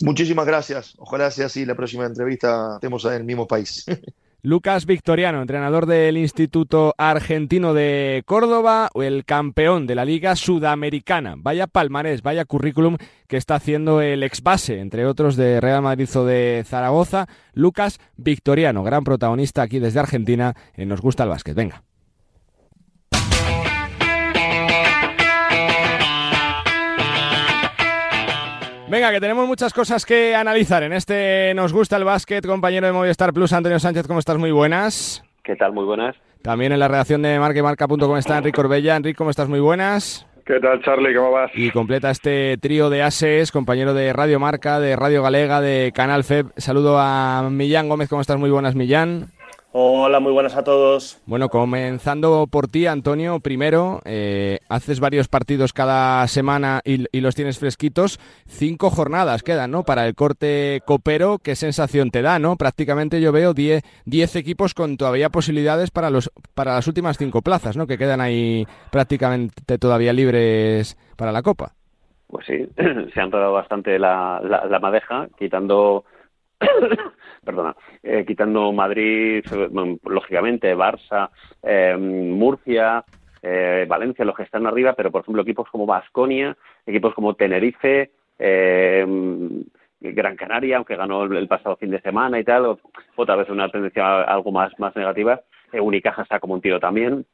[0.02, 0.94] Muchísimas gracias.
[1.00, 3.84] Ojalá sea así la próxima entrevista estemos en el mismo país.
[4.44, 11.34] Lucas Victoriano, entrenador del Instituto Argentino de Córdoba, el campeón de la Liga Sudamericana.
[11.38, 12.98] Vaya palmarés, vaya currículum
[13.28, 17.28] que está haciendo el ex base, entre otros de Real Madrid o de Zaragoza.
[17.54, 21.56] Lucas Victoriano, gran protagonista aquí desde Argentina en Nos Gusta el Básquet.
[21.56, 21.87] Venga.
[28.90, 32.94] Venga, que tenemos muchas cosas que analizar en este Nos gusta el básquet, compañero de
[32.94, 34.38] Movistar Plus, Antonio Sánchez, ¿cómo estás?
[34.38, 35.26] Muy buenas.
[35.44, 35.74] ¿Qué tal?
[35.74, 36.16] Muy buenas.
[36.42, 38.96] También en la redacción de marquemarca.com está Enrique Orbella.
[38.96, 39.50] Enrique, ¿cómo estás?
[39.50, 40.26] Muy buenas.
[40.46, 41.14] ¿Qué tal, Charlie?
[41.14, 41.52] ¿Cómo vas?
[41.54, 46.24] Y completa este trío de ases, compañero de Radio Marca, de Radio Galega, de Canal
[46.24, 46.54] FEB.
[46.56, 48.38] Saludo a Millán Gómez, ¿cómo estás?
[48.38, 49.28] Muy buenas, Millán.
[49.74, 51.22] Hola, muy buenas a todos.
[51.26, 57.60] Bueno, comenzando por ti, Antonio, primero, eh, haces varios partidos cada semana y, los tienes
[57.60, 58.18] fresquitos.
[58.48, 59.84] Cinco jornadas quedan, ¿no?
[59.84, 62.56] Para el corte copero, ¿qué sensación te da, no?
[62.56, 63.84] Prácticamente yo veo diez,
[64.36, 67.88] equipos con todavía posibilidades para, los, para las últimas cinco plazas, ¿no?
[67.88, 71.74] Que quedan ahí prácticamente todavía libres para la Copa.
[72.28, 72.68] Pues sí,
[73.14, 76.06] se han dado bastante la, la madeja, quitando
[77.48, 79.42] perdona, eh, quitando Madrid,
[80.04, 81.30] lógicamente, Barça,
[81.64, 83.06] eh, Murcia,
[83.42, 88.12] eh, Valencia, los que están arriba, pero por ejemplo equipos como Basconia, equipos como Tenerife,
[88.38, 92.78] Gran Canaria, aunque ganó el, pasado fin de semana y tal,
[93.16, 95.40] otra vez una tendencia algo más, más negativa.
[95.74, 97.26] Unicaja está como un tiro también.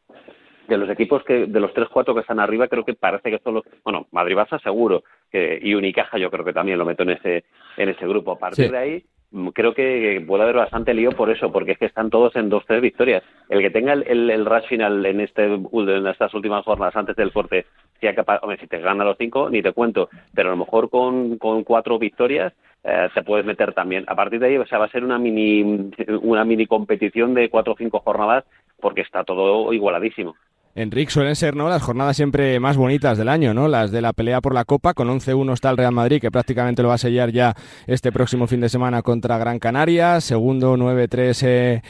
[0.67, 3.39] De los equipos que, de los tres cuatro que están arriba, creo que parece que
[3.39, 7.09] solo, bueno, Madrid Barça seguro, que, y Unicaja yo creo que también lo meto en
[7.09, 7.43] ese,
[7.75, 8.31] en ese grupo.
[8.31, 9.12] A partir de ahí, Mm,
[9.53, 12.63] creo que puede haber bastante lío por eso, porque es que están todos en dos,
[12.67, 13.23] tres victorias.
[13.49, 17.31] El que tenga el, el, rush final en, este, en estas últimas jornadas antes del
[17.31, 17.65] corte,
[17.99, 21.97] si te gana los cinco, ni te cuento, pero a lo mejor con, con cuatro
[21.97, 24.03] victorias eh, te puedes meter también.
[24.07, 25.91] A partir de ahí, o sea, va a ser una mini,
[26.21, 28.43] una mini competición de cuatro o cinco jornadas,
[28.79, 30.35] porque está todo igualadísimo.
[30.75, 31.69] Enrique, suelen ser ¿no?
[31.69, 33.67] las jornadas siempre más bonitas del año, ¿no?
[33.67, 36.81] Las de la pelea por la Copa, con 11-1 está el Real Madrid, que prácticamente
[36.81, 37.55] lo va a sellar ya
[37.85, 40.19] este próximo fin de semana contra Gran Canaria.
[40.19, 41.81] Segundo, 9-3 eh,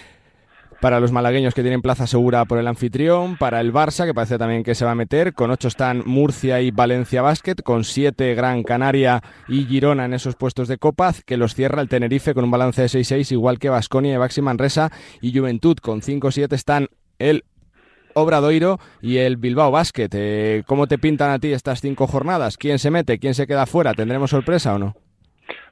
[0.81, 3.37] para los malagueños que tienen plaza segura por el anfitrión.
[3.37, 5.33] Para el Barça, que parece también que se va a meter.
[5.33, 7.55] Con 8 están Murcia y Valencia Basket.
[7.63, 11.87] Con 7 Gran Canaria y Girona en esos puestos de Copa, que los cierra el
[11.87, 14.91] Tenerife con un balance de 6-6, igual que Basconia, Baxi Manresa
[15.21, 15.77] y Juventud.
[15.77, 17.45] Con 5-7 están el
[18.15, 20.09] Obradoiro y el Bilbao Basket.
[20.13, 22.57] Eh, ¿Cómo te pintan a ti estas cinco jornadas?
[22.57, 23.19] ¿Quién se mete?
[23.19, 23.93] ¿Quién se queda fuera?
[23.93, 24.93] ¿Tendremos sorpresa o no?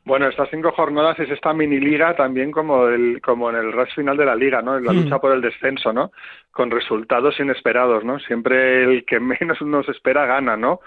[0.03, 3.93] Bueno, estas cinco jornadas es esta mini liga también como el, como en el rush
[3.95, 4.77] final de la liga, ¿no?
[4.77, 4.95] En la hmm.
[4.95, 6.11] lucha por el descenso, ¿no?
[6.51, 8.19] Con resultados inesperados, ¿no?
[8.19, 10.79] Siempre el que menos uno se espera gana, ¿no?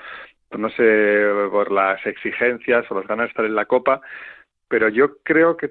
[0.49, 4.01] Pues no sé, por las exigencias o las ganas de estar en la Copa,
[4.69, 5.71] pero yo creo que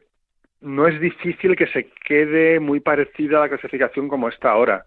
[0.62, 4.86] no es difícil que se quede muy parecida a la clasificación como está ahora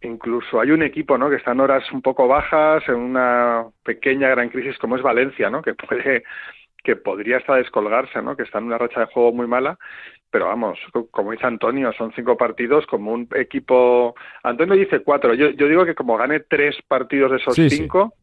[0.00, 1.28] incluso hay un equipo ¿no?
[1.28, 5.50] que está en horas un poco bajas, en una pequeña gran crisis como es Valencia,
[5.50, 5.62] ¿no?
[5.62, 6.24] que puede
[6.82, 8.36] que podría hasta descolgarse, ¿no?
[8.36, 9.78] que está en una racha de juego muy mala,
[10.30, 10.78] pero vamos,
[11.10, 14.14] como dice Antonio, son cinco partidos como un equipo.
[14.42, 18.14] Antonio dice cuatro, yo, yo digo que como gane tres partidos de esos cinco,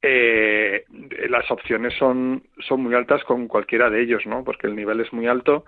[0.00, 0.84] eh,
[1.28, 4.44] las opciones son, son muy altas con cualquiera de ellos, ¿no?
[4.44, 5.64] Porque el nivel es muy alto.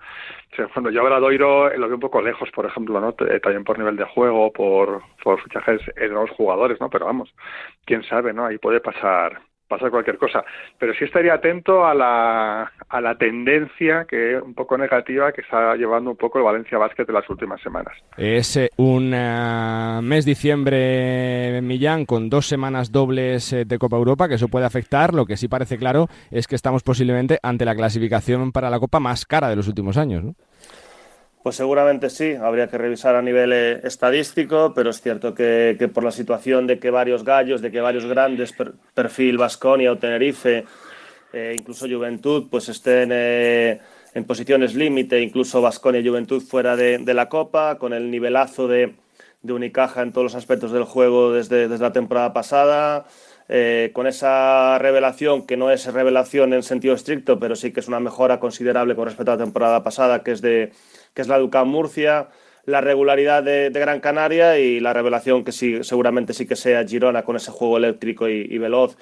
[0.73, 3.13] cuando yo a Doiro lo veo un poco lejos, por ejemplo, ¿no?
[3.13, 6.89] También por nivel de juego, por, por fichajes de los jugadores, ¿no?
[6.89, 7.33] Pero vamos,
[7.85, 8.45] quién sabe, ¿no?
[8.45, 9.41] Ahí puede pasar
[9.71, 10.43] pasa cualquier cosa.
[10.77, 15.75] Pero sí estaría atento a la, a la tendencia que un poco negativa que está
[15.75, 17.93] llevando un poco el Valencia Basket en las últimas semanas.
[18.17, 24.27] Es eh, un eh, mes diciembre, Millán, con dos semanas dobles eh, de Copa Europa,
[24.27, 25.13] que eso puede afectar.
[25.13, 28.99] Lo que sí parece claro es que estamos posiblemente ante la clasificación para la Copa
[28.99, 30.35] más cara de los últimos años, ¿no?
[31.43, 36.03] Pues seguramente sí, habría que revisar a nivel eh, estadístico, pero es cierto que, por
[36.03, 38.53] la situación de que varios gallos, de que varios grandes,
[38.93, 40.65] perfil Vasconia o Tenerife,
[41.33, 43.79] eh, incluso Juventud, pues estén eh,
[44.13, 48.95] en posiciones límite, incluso Vasconia y Juventud fuera de, la Copa, con el nivelazo de,
[49.43, 53.07] Unicaja en todos los aspectos del juego desde, desde la temporada pasada.
[53.93, 57.99] con esa revelación, que no es revelación en sentido estricto, pero sí que es una
[57.99, 60.71] mejora considerable con respecto a la temporada pasada, que es de,
[61.13, 62.29] que es la Ducam Murcia,
[62.65, 67.23] la regularidad de, Gran Canaria y la revelación que sí, seguramente sí que sea Girona
[67.23, 68.97] con ese juego eléctrico y, veloz.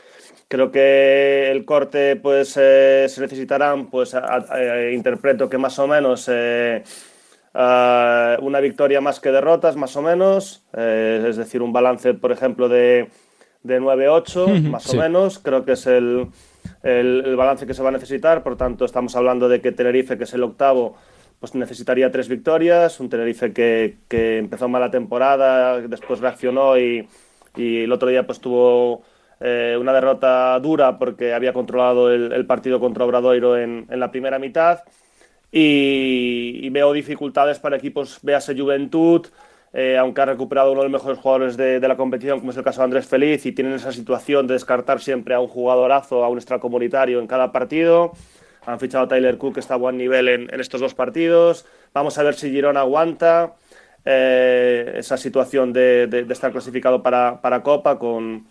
[0.47, 4.15] Creo que el corte pues eh, se necesitarán, pues
[4.93, 6.83] interpreto que más o menos eh,
[7.53, 12.69] una victoria más que derrotas, más o menos, eh, es decir, un balance, por ejemplo,
[12.69, 13.09] de,
[13.63, 15.39] de 9-8, más o menos.
[15.39, 16.27] Creo que es el,
[16.83, 18.43] el, balance que se va a necesitar.
[18.43, 20.95] Por tanto, estamos hablando de que Tenerife, que es el octavo,
[21.39, 22.99] pues necesitaría tres victorias.
[22.99, 27.07] Un Tenerife que, que empezó mala temporada, después reaccionó y,
[27.55, 29.03] y el otro día pues tuvo
[29.39, 34.39] eh, una derrota dura porque había controlado el, partido contra Obradoiro en, en la primera
[34.39, 34.81] mitad.
[35.51, 39.25] Y, veo dificultades para equipos, véase Juventud,
[39.73, 42.63] eh, aunque ha recuperado uno de los mejores jugadores de, la competición, como es el
[42.63, 46.29] caso de Andrés Feliz, y tienen esa situación de descartar siempre a un jugadorazo, a
[46.29, 48.11] un extracomunitario en cada partido.
[48.65, 51.65] Han fichado a Tyler Cook, que está a buen nivel en, estos dos partidos.
[51.93, 53.55] Vamos a ver si Girona aguanta
[54.05, 58.47] eh, esa situación de, estar clasificado para, para Copa con,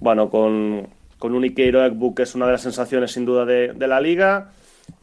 [0.00, 3.86] bueno, con, con un Ikeiro Ekbu, que es una de las sensaciones sin duda de,
[3.86, 4.52] la liga.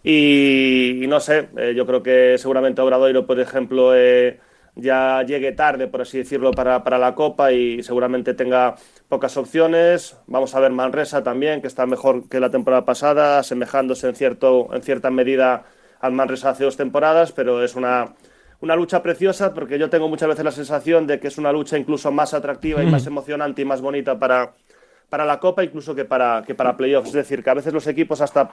[0.03, 4.39] Y, no sé, eh, yo creo que seguramente Obradoiro, por ejemplo, eh,
[4.75, 8.75] ya llegue tarde, por así decirlo, para, para, la Copa y seguramente tenga
[9.07, 10.17] pocas opciones.
[10.27, 14.69] Vamos a ver Manresa también, que está mejor que la temporada pasada, asemejándose en, cierto,
[14.73, 15.65] en cierta medida
[16.01, 18.15] al Manresa hace dos temporadas, pero es una,
[18.59, 21.77] una lucha preciosa porque yo tengo muchas veces la sensación de que es una lucha
[21.77, 24.53] incluso más atractiva y más emocionante y más bonita para,
[25.09, 27.07] para la Copa incluso que para, que para playoffs.
[27.07, 28.51] Es decir, que a veces los equipos hasta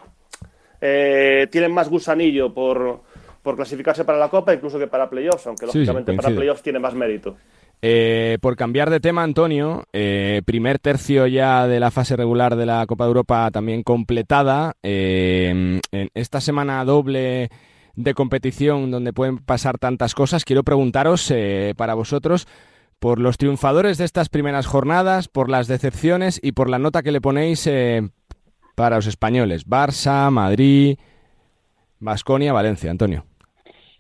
[0.81, 3.03] eh, tienen más gusanillo por,
[3.43, 6.95] por, clasificarse para la Copa incluso que para playoffs, aunque lógicamente para playoffs tiene más
[6.95, 7.37] mérito.
[7.85, 12.67] Eh, por cambiar de tema, Antonio, eh, primer tercio ya de la fase regular de
[12.67, 14.75] la Copa de Europa también completada.
[14.83, 15.81] en
[16.15, 17.51] esta semana doble
[17.95, 21.33] de competición donde pueden pasar tantas cosas, quiero preguntaros
[21.77, 22.47] para vosotros
[23.03, 27.11] por los triunfadores de estas primeras jornadas, por las decepciones y por la nota que
[27.11, 28.09] le ponéis eh,
[28.77, 29.67] para los españoles.
[29.67, 30.97] Barça, Madrid,
[31.99, 32.93] Basconia, Valencia.
[32.93, 33.27] Antonio.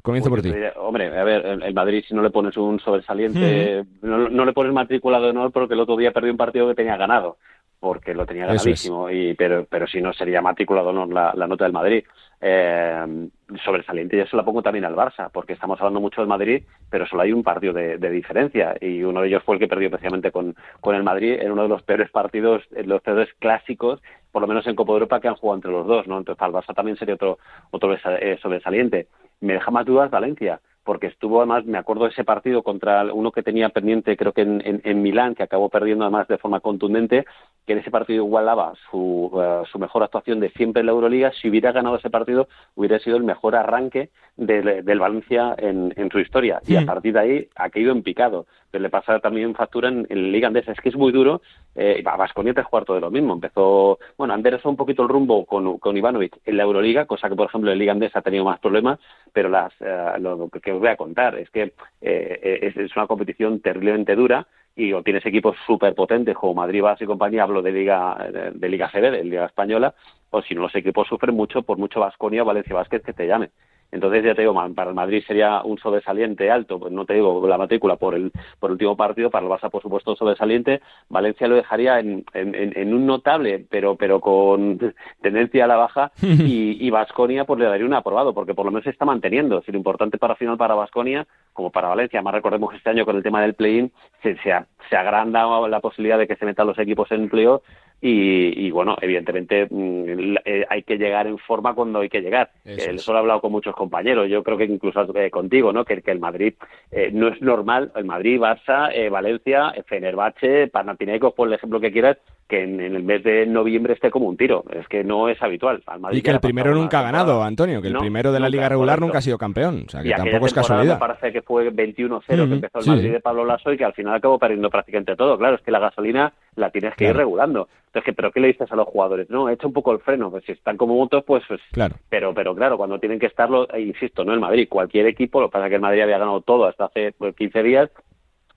[0.02, 0.52] Comienzo por ti.
[0.76, 5.20] Hombre, a ver, el Madrid si no le pones un sobresaliente, no, le pones matrícula
[5.20, 7.38] de honor porque el otro día perdió un partido que tenía ganado,
[7.78, 11.64] porque lo tenía ganadísimo, y, pero, pero si no sería matrícula de honor la nota
[11.64, 12.04] del Madrid
[12.44, 13.28] eh,
[13.64, 14.16] sobresaliente.
[14.16, 17.22] Yo se la pongo también al Barça, porque estamos hablando mucho del Madrid, pero solo
[17.22, 18.74] hay un partido de, diferencia.
[18.80, 21.62] Y uno de ellos fue el que perdió especialmente con, con el Madrid en uno
[21.62, 25.28] de los peores partidos, los peores clásicos, por lo menos en Copa de Europa, que
[25.28, 26.08] han jugado entre los dos.
[26.08, 26.18] ¿no?
[26.18, 27.38] Entonces, al Barça también sería otro,
[27.70, 29.06] otro eh, sobresaliente.
[29.42, 33.30] Me deja más dudas Valencia porque estuvo además, me acuerdo de ese partido contra uno
[33.30, 37.24] que tenía pendiente, creo que en, en, Milán, que acabó perdiendo además de forma contundente,
[37.66, 41.32] que en ese partido igualaba su, uh, su mejor actuación de siempre en la Euroliga.
[41.40, 46.10] Si hubiera ganado ese partido, hubiera sido el mejor arranque del, del Valencia en, en,
[46.10, 46.60] su historia.
[46.66, 48.46] Y a partir de ahí ha caído en picado.
[48.70, 50.72] Pero le pasa también factura en, la Liga Andesa.
[50.72, 51.42] Es que es muy duro.
[51.74, 53.34] Eh, Vasconia tres cuartos de lo mismo.
[53.34, 57.36] Empezó, bueno, enderezó un poquito el rumbo con, con Ivanovic en la Euroliga, cosa que,
[57.36, 58.98] por ejemplo, en Liga Andesa ha tenido más problemas,
[59.32, 63.06] pero las, uh, lo que os voy a contar es que eh, es, es una
[63.06, 67.62] competición terriblemente dura y o tienes equipos súper potentes como Madrid, Barça y compañía, hablo
[67.62, 68.16] de Liga
[68.54, 69.94] de, Liga CB, de Liga Española,
[70.30, 73.26] o si no los equipos sufren mucho por mucho Vasconia o Valencia Vázquez que te
[73.26, 73.50] llame.
[73.92, 77.46] Entonces, ya te digo, para el Madrid sería un sobresaliente alto, pues no te digo
[77.46, 80.80] la matrícula por el, por el último partido, para el Barça, por supuesto, sobresaliente.
[81.10, 84.78] Valencia lo dejaría en, en, un notable, pero, pero con
[85.20, 88.84] tendencia a la baja, y Vasconia pues le daría un aprobado, porque por lo menos
[88.84, 89.60] se está manteniendo.
[89.60, 93.04] Si lo importante para final para Vasconia, como para Valencia, más recordemos que este año
[93.04, 94.54] con el tema del play-in se, se,
[94.88, 97.62] se agranda la posibilidad de que se metan los equipos en empleo
[98.04, 102.50] y, bueno, evidentemente mm, eh, hay que llegar en forma cuando hay que llegar.
[102.64, 105.84] Eso lo he hablado con muchos compañeros, yo creo que incluso eh, contigo, ¿no?
[105.84, 106.54] Que, que el Madrid
[106.90, 112.18] eh, no es normal, el Madrid, Barça, Valencia, Fenerbahce, Panathinaikos, por el ejemplo que quieras,
[112.52, 114.62] que en, el mes de noviembre esté como un tiro.
[114.74, 115.82] Es que no es habitual.
[116.10, 119.00] y que el primero nunca ha ganado, Antonio, que el primero de la Liga Regular
[119.00, 119.84] nunca ha sido campeón.
[119.86, 120.96] O sea, que tampoco es casualidad.
[120.96, 123.94] Me parece que fue 21-0 que empezó el Madrid de Pablo Lasso y que al
[123.94, 125.38] final acabó perdiendo prácticamente todo.
[125.38, 127.68] Claro, es que la gasolina la tienes que ir regulando.
[127.86, 129.30] Entonces, ¿pero qué le dices a los jugadores?
[129.30, 130.30] No, echa un poco el freno.
[130.30, 131.60] Pues si están como motos, pues, pues...
[131.72, 131.96] Claro.
[132.10, 135.48] Pero, pero claro, cuando tienen que estarlo, eh, insisto, no el Madrid, cualquier equipo, lo
[135.48, 137.90] que pasa es que el Madrid había ganado todo hasta hace 15 pues, días,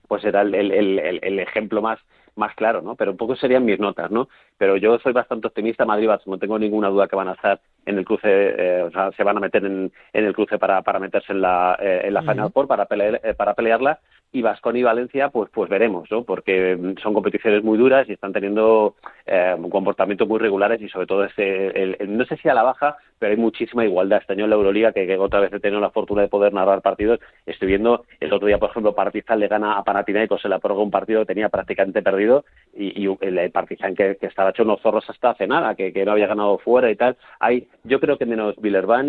[0.06, 1.98] pues era el, el, el, el ejemplo más
[2.36, 2.94] más claro, ¿no?
[2.94, 4.28] Pero un poco serían mis notas, ¿no?
[4.58, 7.98] Pero yo soy bastante optimista, Madrid no tengo ninguna duda que van a estar en
[7.98, 10.98] el cruce, eh, o sea, se van a meter en, en el cruce para, para
[10.98, 14.00] meterse en la, eh, en la Final Four, para, pelear, eh, para pelearla,
[14.32, 16.24] y Vasconi y Valencia, pues, pues veremos, ¿no?
[16.24, 21.24] Porque son competiciones muy duras y están teniendo eh, comportamientos muy regulares y sobre todo
[21.24, 24.18] este, el, no sé si a la baja, pero hay muchísima igualdad.
[24.20, 26.82] Este año en la Euroliga, que, otra vez he tenido la fortuna de poder narrar
[26.82, 30.58] partidos, estoy viendo, el otro día, por ejemplo, Partizan le gana a Panathinaikos se la
[30.58, 32.44] prórroga un partido que tenía prácticamente perdido
[32.74, 36.26] y, el, Partizan que, estaba hecho unos zorros hasta hace nada, que, que no había
[36.26, 37.16] ganado fuera y tal.
[37.40, 39.06] Hay, yo creo que menos Villerban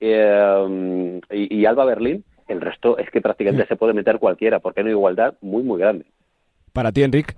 [0.00, 4.80] eh, y, y Alba Berlín, el resto es que prácticamente se puede meter cualquiera, porque
[4.80, 6.04] hay una igualdad muy, muy grande.
[6.72, 7.34] Para ti, Enrique.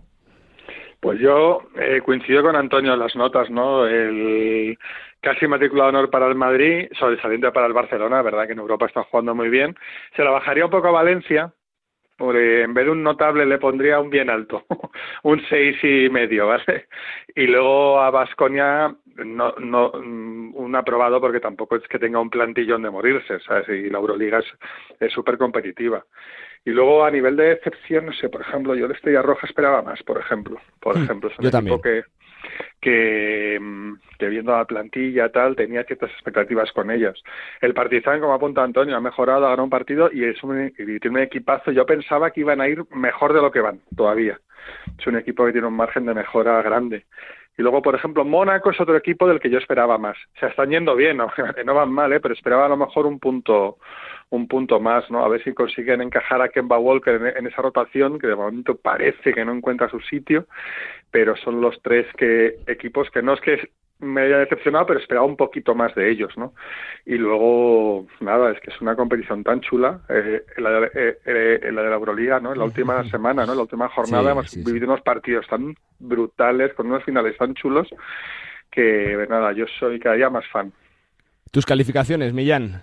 [1.01, 3.87] Pues yo eh, coincido con Antonio en las notas, ¿no?
[3.87, 4.79] El
[5.21, 9.03] casi matriculado honor para el Madrid, sobresaliente para el Barcelona, verdad que en Europa está
[9.05, 9.77] jugando muy bien.
[10.17, 11.53] Se la bajaría un poco a Valencia,
[12.17, 14.65] porque en vez de un notable le pondría un bien alto,
[15.23, 16.87] un seis y medio, ¿vale?
[17.35, 22.83] Y luego a Vasconia no, no, un aprobado porque tampoco es que tenga un plantillón
[22.83, 23.69] de morirse, ¿sabes?
[23.69, 24.41] Y la Euroliga
[25.01, 26.05] es súper competitiva.
[26.65, 29.83] Y luego a nivel de decepción, no sé, por ejemplo, yo de Estrella Roja esperaba
[29.83, 30.61] más, por ejemplo.
[30.81, 31.81] Por Hmm, ejemplo, es un yo equipo también.
[31.81, 32.03] que,
[32.81, 37.23] que, mm, que viendo la plantilla tal, tenía ciertas expectativas con ellos.
[37.61, 41.01] El Partizan, como apunta Antonio, ha mejorado, ha ganado un partido y es un, y
[41.01, 41.71] tiene un equipazo.
[41.73, 44.41] Yo pensaba que iban a ir mejor de lo que van todavía.
[44.99, 47.07] Es un equipo que tiene un margen de mejora grande.
[47.59, 50.17] Y luego, por ejemplo, Mónaco es otro equipo del que yo esperaba más.
[50.39, 51.31] Se están yendo bien, no,
[51.65, 52.21] no van mal, ¿eh?
[52.21, 53.79] pero esperaba a lo mejor un punto
[54.29, 55.25] un punto más, ¿no?
[55.25, 58.77] A ver si consiguen encajar a Kemba Walker en, en esa rotación, que de momento
[58.77, 60.47] parece que no encuentra su sitio,
[61.13, 65.27] pero son los tres que equipos que no es que me haya decepcionado, pero esperaba
[65.27, 66.53] un poquito más de ellos, ¿no?
[67.07, 71.71] Y luego, nada, es que es una competición tan chula, eh, la, de, eh, eh,
[71.73, 72.53] la de la Euroliga, ¿no?
[72.53, 73.53] En la última semana, ¿no?
[73.53, 74.65] En la última jornada Sí, hemos sí, sí.
[74.67, 77.89] vivido unos partidos tan brutales, con unos finales tan chulos,
[78.71, 80.73] que, nada, yo soy cada día más fan.
[81.51, 82.83] Tus calificaciones, Millán.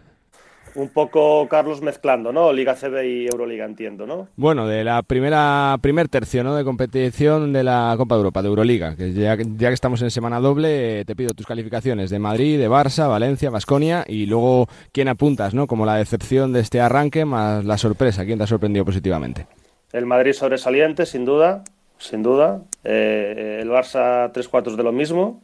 [0.76, 1.20] Un poque
[1.50, 2.52] Carlos, mezclando, ¿no?
[2.52, 4.28] Liga CB y Euroliga, entiendo, ¿no?
[4.36, 6.56] Bueno, de la primera primer tercio ¿no?
[6.56, 10.10] de competición de la Copa de Europa, de Euroliga, que ya, ya que estamos en
[10.10, 14.68] semana doble, eh, te pido tus calificaciones de Madrid, de Barça, Valencia, Vasconia y luego
[14.92, 15.68] quién apuntas, ¿no?
[15.68, 19.46] Como la decepción de este arranque más la sorpresa, quién te ha sorprendido positivamente.
[19.92, 21.64] El Madrid sobresaliente, sin duda,
[22.00, 22.64] sin duda.
[22.84, 25.44] Eh, el Barça tres cuartos de lo mismo.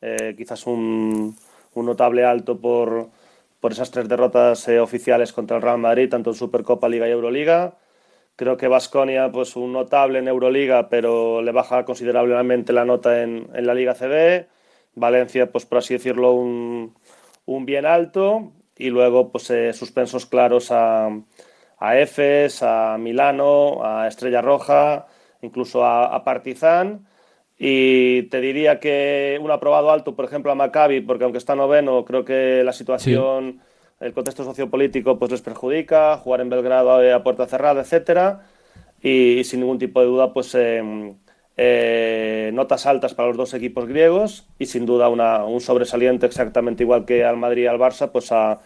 [0.00, 1.36] Eh, quizás un,
[1.74, 3.10] un notable alto por,
[3.60, 7.12] por esas tres derrotas eh, oficiales contra el Real Madrid, tanto en Supercopa, Liga y
[7.12, 7.76] Euroliga.
[8.36, 13.48] Creo que Vasconia, pues un notable en Euroliga, pero le baja considerablemente la nota en,
[13.54, 14.48] en la Liga CB.
[14.94, 16.94] Valencia, pues por así decirlo, un,
[17.46, 18.52] un bien alto.
[18.76, 21.10] Y luego, pues eh, suspensos claros a,
[21.78, 25.06] a Efes, a Milano, a Estrella Roja,
[25.42, 27.06] incluso a, a Partizan.
[27.62, 32.06] Y te diría que un aprobado alto, por ejemplo, a Maccabi, porque aunque está noveno,
[32.06, 33.60] creo que la situación,
[34.00, 38.46] el contexto sociopolítico, pues les perjudica, jugar en Belgrado eh, a puerta cerrada, etcétera.
[39.02, 41.14] Y, sin ningún tipo de duda, pues eh,
[41.58, 46.84] eh, notas altas para los dos equipos griegos y sin duda una, un sobresaliente exactamente
[46.84, 48.60] igual que al Madrid y al Barça, pues a,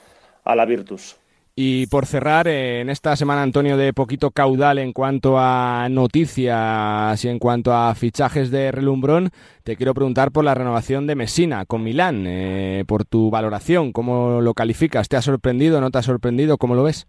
[0.45, 1.17] a la Virtus.
[1.57, 7.25] Y por cerrar, eh, en esta semana, Antonio, de poquito caudal en cuanto a noticias
[7.25, 9.31] y en cuanto a fichajes de relumbrón,
[9.63, 14.41] te quiero preguntar por la renovación de Messina con Milán, eh, por tu valoración, ¿cómo
[14.41, 15.09] lo calificas?
[15.09, 15.81] ¿Te ha sorprendido?
[15.81, 16.59] ¿No te ha sorprendido?
[16.59, 17.07] ¿Cómo lo ves?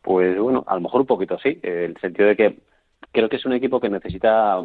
[0.00, 2.56] Pues bueno, a lo mejor un poquito sí, en el sentido de que
[3.12, 4.62] creo que es un equipo que necesita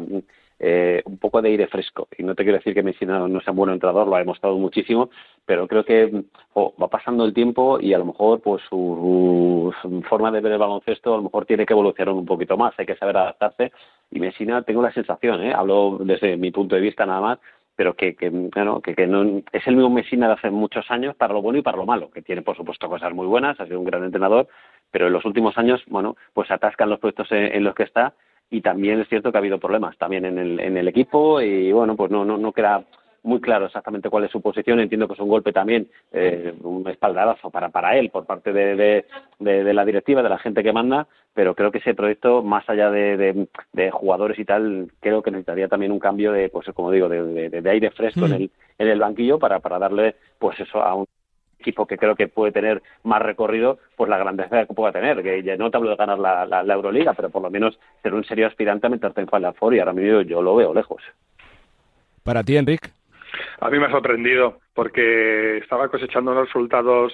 [0.62, 2.06] eh, un poco de aire fresco.
[2.18, 4.58] Y no te quiero decir que Messina no sea un buen entrenador, lo ha demostrado
[4.58, 5.08] muchísimo,
[5.46, 9.74] pero creo que oh, va pasando el tiempo y a lo mejor pues su,
[10.06, 12.84] forma de ver el baloncesto a lo mejor tiene que evolucionar un poquito más, hay
[12.84, 13.72] que saber adaptarse.
[14.10, 15.54] Y Messina, tengo la sensación, ¿eh?
[15.54, 17.38] hablo desde mi punto de vista nada más,
[17.74, 21.16] pero que, que, bueno, que, que no, es el mismo Messina de hace muchos años
[21.16, 23.64] para lo bueno y para lo malo, que tiene por supuesto cosas muy buenas, ha
[23.64, 24.46] sido un gran entrenador,
[24.90, 28.12] pero en los últimos años, bueno, pues atascan los proyectos en, en los que está
[28.50, 31.70] y también es cierto que ha habido problemas también en el, en el equipo y
[31.72, 32.84] bueno, pues no, no, no queda
[33.22, 34.80] muy claro exactamente cuál es su posición.
[34.80, 38.76] Entiendo que es un golpe también, eh, un espaldarazo para, para él por parte de,
[38.76, 39.04] de,
[39.38, 42.68] de, de, la directiva, de la gente que manda, pero creo que ese proyecto, más
[42.68, 46.90] allá de, de, jugadores y tal, creo que necesitaría también un cambio de, pues como
[46.90, 48.24] digo, de, de aire fresco mm.
[48.24, 51.06] en, el, en el banquillo para, para darle pues eso a un
[51.60, 55.42] equipo que creo que puede tener más recorrido, pues la grandeza que pueda tener, que
[55.42, 58.14] ya no te hablo de ganar la, la, la Euroliga, pero por lo menos ser
[58.14, 61.02] un serio aspirante a meterte en Final Four y ahora mismo yo lo veo lejos.
[62.22, 62.90] Para ti, Enric.
[63.60, 67.12] A mí me ha sorprendido porque estaba cosechando unos resultados,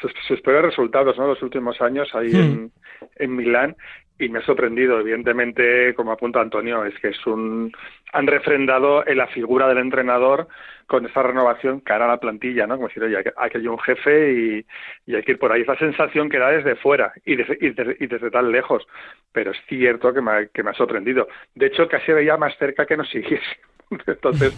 [0.00, 1.26] sus, sus peores resultados, ¿no?
[1.26, 2.36] Los últimos años ahí hmm.
[2.36, 2.72] en,
[3.16, 3.76] en Milán
[4.18, 5.00] y me ha sorprendido.
[5.00, 7.72] Evidentemente, como apunta Antonio, es que es un
[8.12, 10.48] han refrendado en la figura del entrenador
[10.86, 12.76] con esa renovación cara a la plantilla, ¿no?
[12.76, 14.66] Como decir, oye, aquí hay un jefe y,
[15.06, 15.62] y, hay que ir por ahí.
[15.62, 18.86] Es la sensación que da desde fuera y desde, y desde, y desde tan lejos.
[19.32, 21.26] Pero es cierto que me, ha, que me ha sorprendido.
[21.54, 23.56] De hecho, casi veía más cerca que nos siguiese.
[24.06, 24.54] Entonces,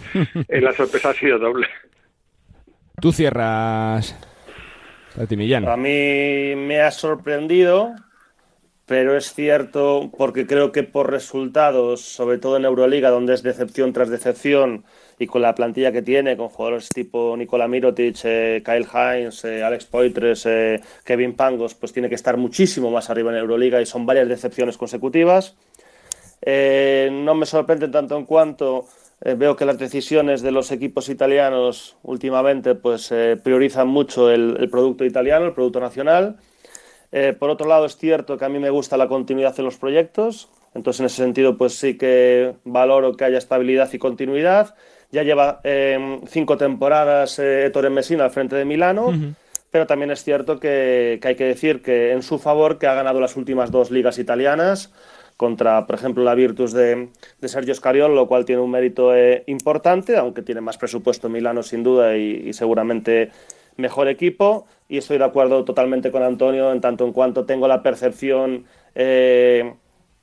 [0.49, 1.67] eh, la sorpresa ha sido doble.
[3.01, 4.17] Tú cierras,
[5.29, 5.67] Millán.
[5.67, 7.93] A mí me ha sorprendido,
[8.85, 13.93] pero es cierto porque creo que por resultados, sobre todo en Euroliga, donde es decepción
[13.93, 14.83] tras decepción
[15.17, 19.63] y con la plantilla que tiene, con jugadores tipo Nikola Mirotic, eh, Kyle Hines, eh,
[19.63, 23.85] Alex Poitres, eh, Kevin Pangos, pues tiene que estar muchísimo más arriba en Euroliga y
[23.85, 25.55] son varias decepciones consecutivas.
[26.45, 28.85] No me sorprende tanto en cuanto
[29.19, 33.11] veo que las decisiones de los equipos italianos últimamente pues
[33.43, 36.37] priorizan mucho el, producto italiano, el producto nacional.
[37.39, 40.49] Por otro lado, es cierto que a mí me gusta la continuidad en los proyectos,
[40.73, 44.75] entonces en ese sentido pues sí que valoro que haya estabilidad y continuidad.
[45.11, 45.61] Ya lleva
[46.27, 49.13] cinco temporadas Ettore Messina al frente de Milano
[49.75, 53.19] pero también es cierto que, hay que decir que en su favor que ha ganado
[53.19, 54.93] las últimas dos ligas italianas
[55.35, 57.09] contra, por ejemplo, la Virtus de,
[57.43, 61.83] Sergio Scariol, lo cual tiene un mérito eh, importante, aunque tiene más presupuesto Milano sin
[61.83, 63.31] duda y, seguramente
[63.77, 64.65] mejor equipo.
[64.87, 69.73] Y estoy de acuerdo totalmente con Antonio en tanto en cuanto tengo la percepción eh,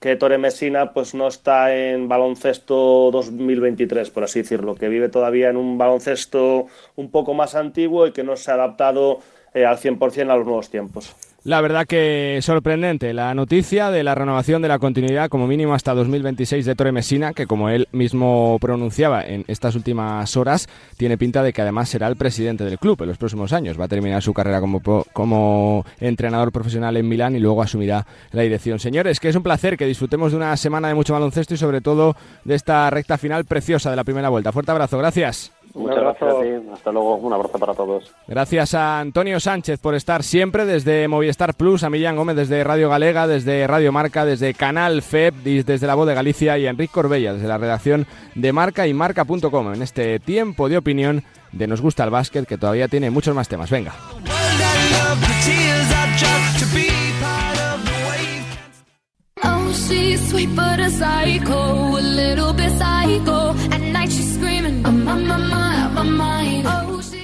[0.03, 5.48] que Torre Messina pues no está en baloncesto 2023, por así decirlo, que vive todavía
[5.48, 9.20] en un baloncesto un poco más antiguo y que no se ha adaptado
[9.55, 11.14] eh, al 100% a los nuevos tiempos.
[11.45, 15.93] La verdad que sorprendente la noticia de la renovación de la continuidad como mínimo hasta
[15.93, 21.43] 2026 de Torre Messina, que como él mismo pronunciaba en estas últimas horas, tiene pinta
[21.43, 23.78] de que además será el presidente del club en los próximos años.
[23.78, 24.80] Va a terminar su carrera como,
[25.12, 28.78] como entrenador profesional en Milán y luego asumirá la dirección.
[28.78, 31.80] Señores, que es un placer que disfrutemos de una semana de mucho baloncesto y sobre
[31.80, 32.14] todo
[32.45, 34.53] de esta recta final preciosa de la primera vuelta.
[34.53, 35.51] Fuerte abrazo, gracias.
[35.74, 36.48] Muchas gracias a ti.
[36.72, 37.16] Hasta luego.
[37.16, 38.12] Un abrazo para todos.
[38.26, 42.88] Gracias a Antonio Sánchez por estar siempre desde Movistar Plus, a Millán Gómez desde Radio
[42.90, 46.92] Galega, desde Radio Marca, desde Canal FEB, desde La Voz de Galicia y a Enrique
[46.92, 51.80] Corbella desde la redacción de Marca y Marca.com en este tiempo de opinión de Nos
[51.80, 53.70] Gusta el Básquet que todavía tiene muchos más temas.
[53.70, 53.92] Venga.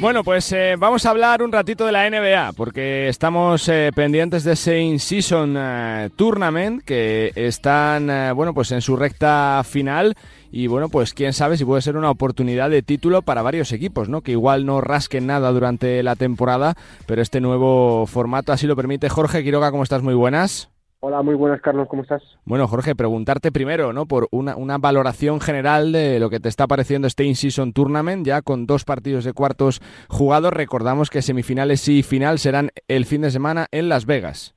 [0.01, 4.45] Bueno, pues eh, vamos a hablar un ratito de la NBA, porque estamos eh, pendientes
[4.45, 10.15] de ese In-Season eh, Tournament que están, bueno, pues en su recta final.
[10.53, 14.09] Y bueno, pues quién sabe si puede ser una oportunidad de título para varios equipos,
[14.09, 14.21] ¿no?
[14.21, 16.77] Que igual no rasquen nada durante la temporada,
[17.07, 19.09] pero este nuevo formato así lo permite.
[19.09, 20.03] Jorge Quiroga, ¿cómo estás?
[20.03, 20.71] Muy buenas.
[21.01, 22.23] Hola, muy buenas, Carlos, ¿cómo estás?
[22.45, 24.07] Bueno, Jorge, preguntarte primero, ¿no?
[24.07, 28.43] Por una, una valoración general de lo que te está pareciendo este In-Season Tournament, ya
[28.43, 30.53] con dos partidos de cuartos jugados.
[30.53, 34.57] Recordamos que semifinales y final serán el fin de semana en Las Vegas.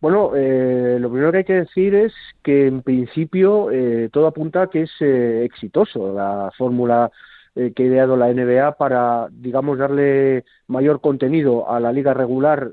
[0.00, 4.62] Bueno, eh, lo primero que hay que decir es que en principio eh, todo apunta
[4.62, 7.10] a que es eh, exitoso la fórmula
[7.56, 12.72] eh, que ha ideado la NBA para, digamos, darle mayor contenido a la liga regular,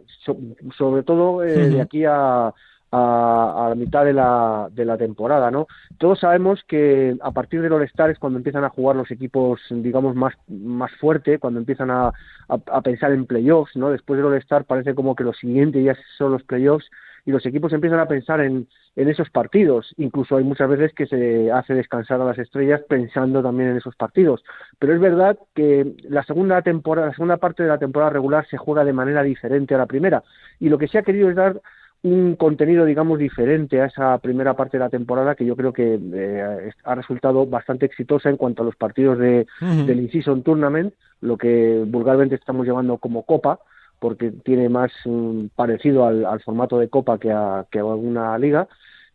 [0.77, 2.53] sobre todo eh, de aquí a,
[2.91, 5.67] a, la mitad de la, de la temporada, ¿no?
[5.97, 9.61] Todos sabemos que a partir de los All-Star es cuando empiezan a jugar los equipos,
[9.69, 12.11] digamos, más, más fuerte, cuando empiezan a,
[12.49, 13.89] a, pensar en playoffs, ¿no?
[13.89, 16.89] Después del All-Star parece como que lo siguiente ya son los playoffs
[17.25, 19.93] y los equipos empiezan a pensar en, en esos partidos.
[19.97, 23.95] Incluso hay muchas veces que se hace descansar a las estrellas pensando también en esos
[23.95, 24.43] partidos.
[24.79, 28.57] Pero es verdad que la segunda temporada, la segunda parte de la temporada regular se
[28.57, 30.23] juega de manera diferente a la primera.
[30.59, 31.61] Y lo que se ha querido es dar
[32.03, 35.97] un contenido, digamos, diferente a esa primera parte de la temporada que yo creo que
[36.13, 41.37] eh, ha resultado bastante exitosa en cuanto a los partidos de, del In-Season Tournament, lo
[41.37, 43.59] que vulgarmente estamos llamando como Copa,
[44.03, 48.67] porque tiene más mm, parecido al, formato de Copa que a, que alguna liga.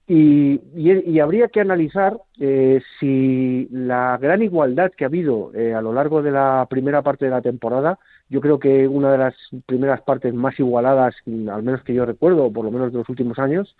[0.06, 5.82] Y, y, habría que analizar eh, si la gran igualdad que ha habido eh, a
[5.82, 7.98] lo largo de la primera parte de la temporada,
[8.30, 9.34] yo creo que una de las
[9.66, 13.08] primeras partes más igualadas, al menos que yo recuerdo, o por lo menos de los
[13.10, 13.76] últimos años,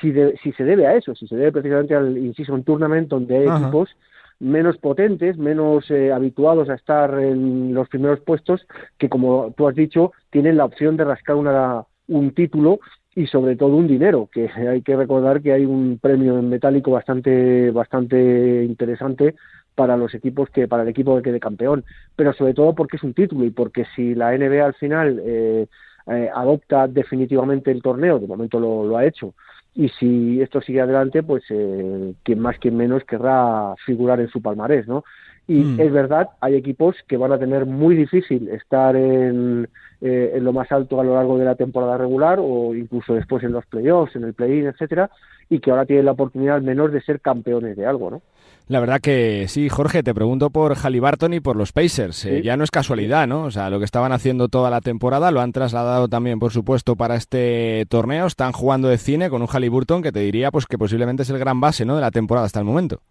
[0.00, 0.14] si,
[0.44, 3.96] si se debe a eso, si se debe precisamente al Incision Tournament, donde hay equipos
[4.40, 8.66] menos potentes, menos eh, habituados a estar en los primeros puestos,
[8.98, 12.80] que como tú has dicho, tienen la opción de rascar una, un título
[13.14, 16.90] y sobre todo un dinero, que hay que recordar que hay un premio en metálico
[16.90, 19.34] bastante, bastante interesante
[19.74, 21.84] para los equipos que, para el equipo que quede campeón,
[22.16, 25.66] pero sobre todo porque es un título y porque si la NBA al final eh,
[26.06, 29.34] eh, adopta definitivamente el torneo, de momento lo, lo ha hecho,
[29.74, 34.42] y si esto sigue adelante, pues eh, quien más, quien menos querrá figurar en su
[34.42, 35.04] palmarés, ¿no?
[35.50, 35.80] Y mm.
[35.80, 39.68] es verdad, hay equipos que van a tener muy difícil estar en,
[40.00, 43.42] eh, en lo más alto a lo largo de la temporada regular o incluso después
[43.42, 45.10] en los playoffs, en el play-in, etcétera,
[45.48, 48.22] y que ahora tienen la oportunidad al menos de ser campeones de algo, ¿no?
[48.68, 52.24] La verdad que sí, Jorge, te pregunto por Halliburton y por los Pacers.
[52.26, 53.42] Eh, ya no es casualidad, ¿no?
[53.42, 56.94] O sea, lo que estaban haciendo toda la temporada lo han trasladado también, por supuesto,
[56.94, 58.26] para este torneo.
[58.26, 61.40] Están jugando de cine con un Halliburton que te diría pues que posiblemente es el
[61.40, 61.96] gran base, ¿no?
[61.96, 63.02] De la temporada hasta el momento.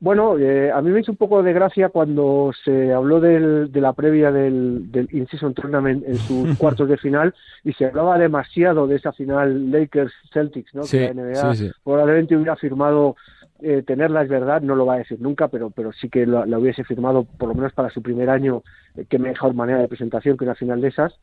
[0.00, 3.80] Bueno, eh, a mí me hizo un poco de gracia cuando se habló del, de
[3.80, 8.86] la previa del, del In-Season Tournament en sus cuartos de final y se hablaba demasiado
[8.86, 10.82] de esa final Lakers-Celtics, ¿no?
[10.84, 11.72] Sí, que la NBA sí, sí.
[11.82, 13.16] probablemente hubiera firmado
[13.60, 16.44] eh, tenerla, es verdad, no lo va a decir nunca, pero, pero sí que la,
[16.44, 18.62] la hubiese firmado por lo menos para su primer año,
[18.96, 21.14] eh, qué mejor manera de presentación que una final de esas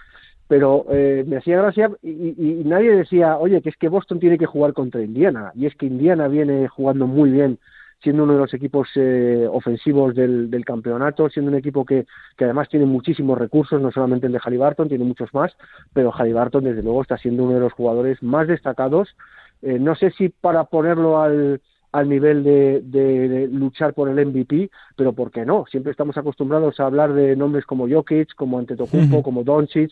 [0.47, 4.19] pero eh, me hacía gracia y, y- y nadie decía, oye, que es que Boston
[4.19, 7.57] tiene que jugar contra Indiana, y es que Indiana viene jugando muy bien,
[8.01, 12.05] siendo uno de los equipos eh, ofensivos del, del campeonato, siendo un equipo que,
[12.37, 15.55] que además tiene muchísimos recursos, no solamente el de Halliburton, tiene muchos más,
[15.93, 19.15] pero Halliburton desde luego está siendo uno de los jugadores más destacados,
[19.61, 24.25] eh, no sé si para ponerlo al, al nivel de, de- de luchar por el
[24.25, 25.65] MVP, pero ¿por qué no?
[25.69, 29.23] Siempre estamos acostumbrados a hablar de nombres como Jokic, como Antetokounmpo, Ujú.
[29.23, 29.91] como Doncic,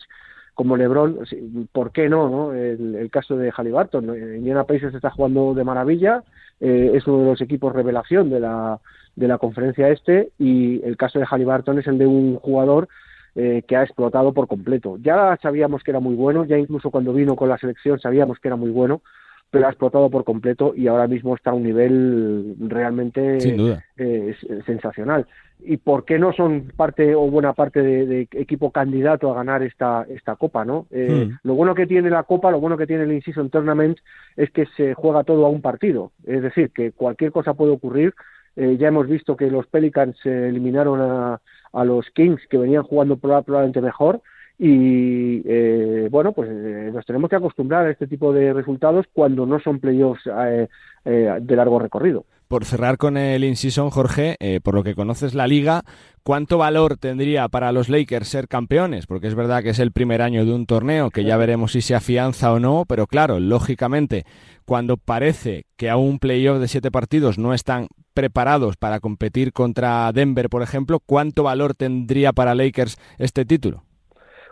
[0.54, 2.28] como LeBron, sí, ¿por qué no?
[2.28, 2.52] no?
[2.52, 4.04] El, el caso de Halliburton,
[4.36, 6.22] Indiana Pacers está jugando de maravilla,
[6.60, 8.78] eh, es uno de los equipos revelación de la,
[9.16, 12.88] de la conferencia este y el caso de Halliburton es el de un jugador
[13.34, 14.96] eh, que ha explotado por completo.
[15.00, 18.48] Ya sabíamos que era muy bueno, ya incluso cuando vino con la selección sabíamos que
[18.48, 19.02] era muy bueno,
[19.50, 23.84] pero ha explotado por completo y ahora mismo está a un nivel realmente Sin duda.
[23.96, 25.26] eh, es- sensacional.
[25.62, 29.62] ¿Y por qué no son parte o buena parte de, de equipo candidato a ganar
[29.62, 30.86] esta, esta copa, no?
[30.90, 31.36] Eh, Hmm.
[31.42, 33.98] Lo bueno que tiene la copa, lo bueno que tiene el In-Season Tournament
[34.36, 36.12] es que se juega todo a un partido.
[36.24, 38.14] Es decir, que cualquier cosa puede ocurrir.
[38.56, 41.40] Eh, ya hemos visto que los Pelicans eh, eliminaron a,
[41.72, 44.22] a los Kings, que venían jugando proba- probablemente mejor.
[44.62, 49.46] Y eh, bueno, pues eh, nos tenemos que acostumbrar a este tipo de resultados cuando
[49.46, 50.68] no son playoffs eh,
[51.06, 52.26] eh, de largo recorrido.
[52.46, 55.82] Por cerrar con el in-season, Jorge, por lo que conoces la liga,
[56.24, 59.06] ¿cuánto valor tendría para los Lakers ser campeones?
[59.06, 61.80] Porque es verdad que es el primer año de un torneo que ya veremos si
[61.80, 64.24] se afianza o no, pero claro, lógicamente,
[64.66, 70.10] cuando parece que a un playoff de siete partidos no están preparados para competir contra
[70.12, 73.84] Denver, por ejemplo, ¿cuánto valor tendría para Lakers este título?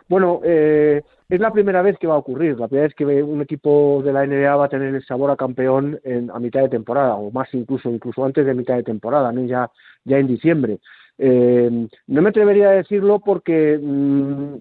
[0.09, 3.43] Bueno, eh, es la primera vez que va a ocurrir, la primera vez que un
[3.43, 6.71] equipo de la NBA va a tener el sabor a campeón en, a mitad de
[6.71, 9.45] temporada, o más incluso, incluso antes de mitad de temporada, ¿no?
[9.45, 9.71] ya,
[10.05, 10.79] ya en diciembre.
[11.19, 14.55] Eh, no me atrevería a decirlo porque mm,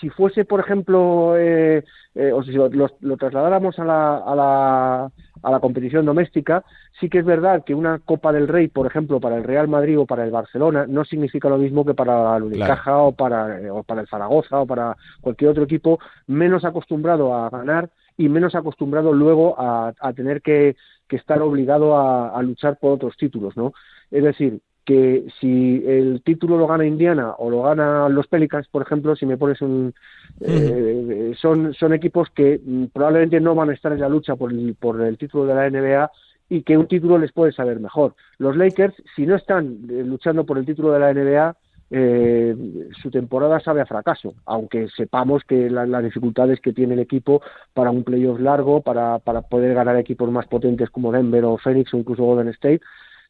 [0.00, 1.84] si fuese, por ejemplo, eh,
[2.14, 2.70] eh, o si lo,
[3.16, 6.64] trasladáramos a la, a, la, a la competición doméstica,
[6.98, 9.98] sí que es verdad que una Copa del Rey, por ejemplo, para el Real Madrid
[9.98, 13.70] o para el Barcelona, no significa lo mismo que para el Unicaja o, para, eh,
[13.70, 18.54] o para el Zaragoza o para cualquier otro equipo menos acostumbrado a ganar y menos
[18.54, 20.76] acostumbrado luego a, a tener que,
[21.08, 23.72] que estar obligado a, a luchar por otros títulos, ¿no?
[24.10, 28.82] Es decir, que si el título lo gana Indiana o lo gana los Pelicans, por
[28.82, 29.94] ejemplo, si me pones un...
[30.40, 34.50] eh, son, son equipos que mm, probablemente no van a estar en la lucha por
[34.52, 36.10] el, por el título de la NBA
[36.48, 38.16] y que un título les puede saber mejor.
[38.38, 41.56] Los Lakers, si no están eh, luchando por el título de la NBA,
[41.92, 42.56] eh,
[43.00, 47.42] su temporada sabe a fracaso, aunque sepamos que la- las dificultades que tiene el equipo
[47.74, 51.94] para un playoff largo, para, para poder ganar equipos más potentes como Denver o Phoenix
[51.94, 52.80] o incluso Golden State,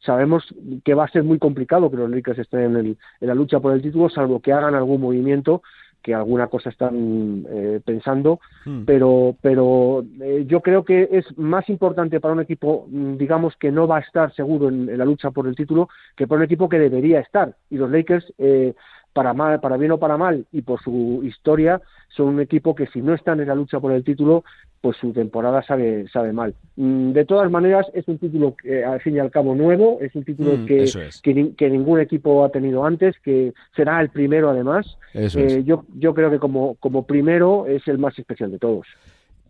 [0.01, 0.43] sabemos
[0.83, 3.59] que va a ser muy complicado que los Lakers estén en, el- en la lucha
[3.59, 5.61] por el título, salvo que hagan algún movimiento,
[6.01, 8.39] que alguna cosa están eh, pensando,
[8.85, 13.71] pero, pero eh, yo creo que es más importante para un equipo, mm, digamos, que
[13.71, 16.45] no va a estar seguro en, en la lucha por el título, que para un
[16.45, 17.55] equipo que debería estar.
[17.69, 18.73] Y los Lakers, eh,
[19.13, 22.87] para, mal, para bien o para mal, y por su historia, son un equipo que
[22.87, 24.43] si no están en la lucha por el título,
[24.81, 26.55] pues su temporada sabe, sabe mal.
[26.75, 30.15] Mm, De todas maneras, es un título, eh, al fin y al cabo, nuevo, es
[30.15, 31.21] un título Mm, que, es.
[31.21, 34.97] que, ni- que ningún equipo ha tenido antes, que será el primero además.
[35.39, 38.87] Eh, yo, yo creo que como, como primero es el más especial de todos.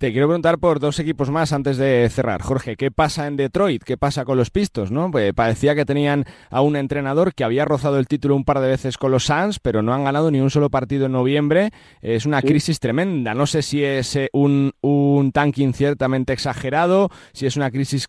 [0.02, 2.42] Te quiero preguntar por dos equipos más antes de cerrar.
[2.42, 3.84] Jorge, ¿qué pasa en Detroit?
[3.84, 4.90] ¿Qué pasa con los Pistos?
[4.90, 5.12] ¿no?
[5.12, 8.68] Pues parecía que tenían a un entrenador que había rozado el título un par de
[8.68, 11.70] veces con los Suns, pero no han ganado ni un solo partido en noviembre.
[12.02, 13.36] Es una crisis tremenda.
[13.36, 18.08] No sé si es eh, un, un tanking ciertamente exagerado, si es una crisis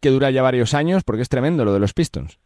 [0.00, 2.38] que dura ya varios años, porque es tremendo lo de los Pistons.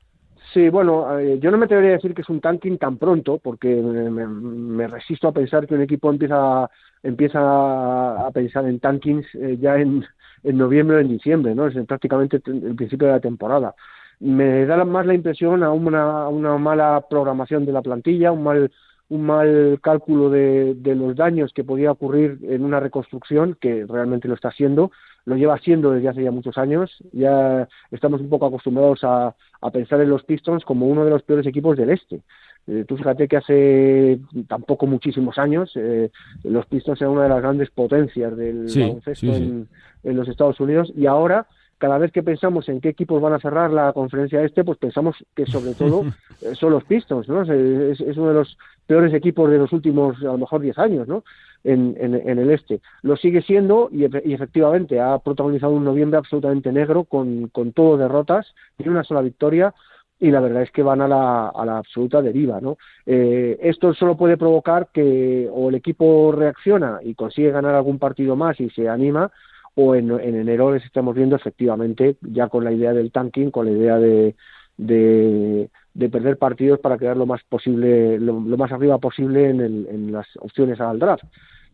[0.54, 3.38] Sí, bueno, eh, yo no me atrevería a decir que es un tanking tan pronto,
[3.38, 6.70] porque me, resisto a pensar que un equipo empieza
[7.02, 10.04] empieza a pensar en tankings eh, ya en,
[10.44, 11.66] en noviembre o en diciembre, ¿no?
[11.66, 13.74] Es prácticamente el principio de la temporada.
[14.20, 18.70] Me da más la impresión a una, una mala programación de la plantilla, un mal
[19.08, 24.28] un mal cálculo de, de los daños que podía ocurrir en una reconstrucción, que realmente
[24.28, 24.92] lo está haciendo,
[25.26, 26.90] lo lleva haciendo desde hace ya muchos años.
[27.12, 31.22] Ya estamos un poco acostumbrados a, a pensar en los Pistons como uno de los
[31.22, 32.20] peores equipos del este.
[32.66, 36.10] Eh, tú fíjate que hace tampoco muchísimos años eh,
[36.44, 39.42] los Pistons eran una de las grandes potencias del Sí, baloncesto sí, sí.
[39.42, 39.68] En,
[40.02, 41.46] en los Estados Unidos y ahora
[41.78, 45.16] cada vez que pensamos en qué equipos van a cerrar la conferencia este, pues pensamos
[45.34, 46.04] que sobre todo
[46.42, 47.42] eh, son los Pistons, ¿no?
[47.42, 48.56] Es, uno de los
[48.86, 51.24] peores equipos de los últimos, a lo mejor, 10 años, ¿no?
[51.62, 52.80] En, en, el este.
[53.00, 58.54] Lo sigue siendo y, efectivamente ha protagonizado un noviembre absolutamente negro con, con todo derrotas
[58.78, 59.72] y una sola victoria
[60.20, 62.60] y la verdad es que van a la, a la absoluta deriva.
[62.60, 62.78] ¿no?
[63.06, 68.36] Eh, esto solo puede provocar que o el equipo reacciona y consigue ganar algún partido
[68.36, 69.30] más y se anima,
[69.74, 73.72] o en, enero les estamos viendo efectivamente ya con la idea del tanking, con la
[73.72, 74.34] idea de,
[74.76, 80.12] de, perder partidos para quedar lo más posible, lo, más arriba posible en, el, en,
[80.12, 81.24] las opciones al draft.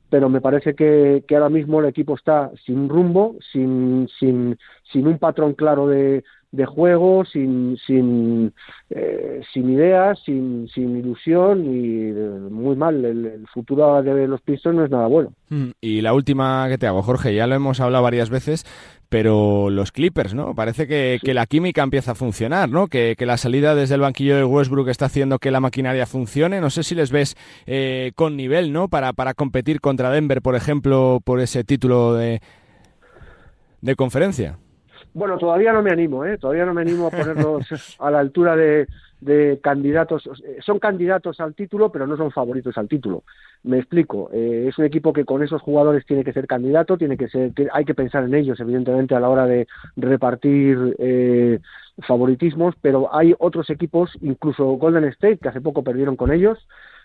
[0.09, 4.59] Pero me parece que, que, ahora mismo el equipo está sin rumbo, sin, sin,
[4.93, 8.53] sin un patrón claro de, de juego, sin, sin,
[8.91, 13.05] eh, sin ideas, sin, sin ilusión y eh, muy mal.
[13.05, 15.33] El, futuro de los Pistons no es nada bueno.
[15.49, 18.65] Mm, y la última que te hago, Jorge, ya lo hemos hablado varias veces,
[19.09, 20.55] pero los Clippers, ¿no?
[20.55, 22.89] Parece que, que la química empieza a funcionar, ¿no?
[22.89, 26.61] Que, que, la salida desde el banquillo de Westbrook está haciendo que la maquinaria funcione.
[26.61, 27.37] No sé si les ves
[27.67, 28.89] eh, con nivel, ¿no?
[28.89, 32.41] Para, para competir contra Denver, por ejemplo, por ese título de,
[33.81, 34.59] de conferencia.
[35.13, 36.39] Bueno, todavía no me animo, ¿eh?
[36.39, 37.67] Todavía no me animo a ponerlos
[37.99, 38.87] a la altura de,
[39.63, 40.31] candidatos.
[40.65, 43.25] Son candidatos al título, pero no son favoritos al título.
[43.65, 44.31] Me explico.
[44.33, 47.53] Eh, es un equipo que con esos jugadores tiene que ser candidato, tiene que ser,
[47.73, 51.59] hay que pensar en ellos, evidentemente, a la hora de repartir eh,
[52.07, 56.59] favoritismos, pero hay otros equipos, incluso Golden State, que hace poco perdieron con ellos,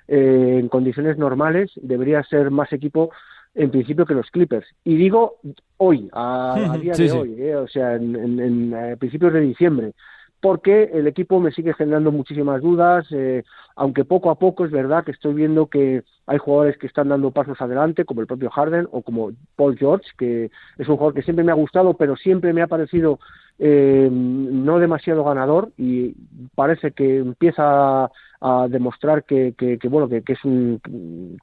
[0.07, 3.09] eh, en condiciones normales, debería ser más equipo
[3.55, 4.67] en principio que los Clippers.
[4.83, 5.37] Y digo
[5.77, 9.93] hoy, a, día de hoy, eh, o sea, en, eh, principios de diciembre,
[10.41, 13.43] porque el equipo me sigue generando muchísimas dudas, eh,
[13.75, 17.31] aunque poco a poco es verdad que estoy viendo que hay jugadores que están dando
[17.31, 21.23] pasos adelante, como el propio Harden o como Paul George, que es un jugador que
[21.23, 23.19] siempre me ha gustado, pero siempre me ha parecido
[23.57, 26.13] no demasiado ganador y
[26.55, 30.81] parece que empieza a demostrar que, que, bueno que, es un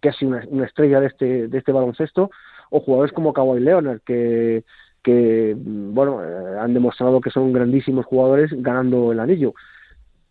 [0.00, 2.30] casi una, una, estrella de este de este baloncesto
[2.70, 4.64] o jugadores como Kawhi Leonard que
[5.02, 9.54] que bueno eh, han demostrado que son grandísimos jugadores ganando el anillo.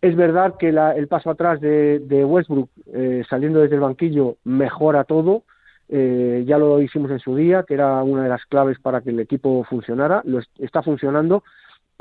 [0.00, 5.04] Es verdad que el paso atrás de, de Westbrook eh, saliendo desde el banquillo mejora
[5.04, 5.44] todo.
[5.88, 9.10] Eh, ya lo hicimos en su día que era una de las claves para que
[9.10, 10.22] el equipo funcionara.
[10.24, 11.44] Lo está funcionando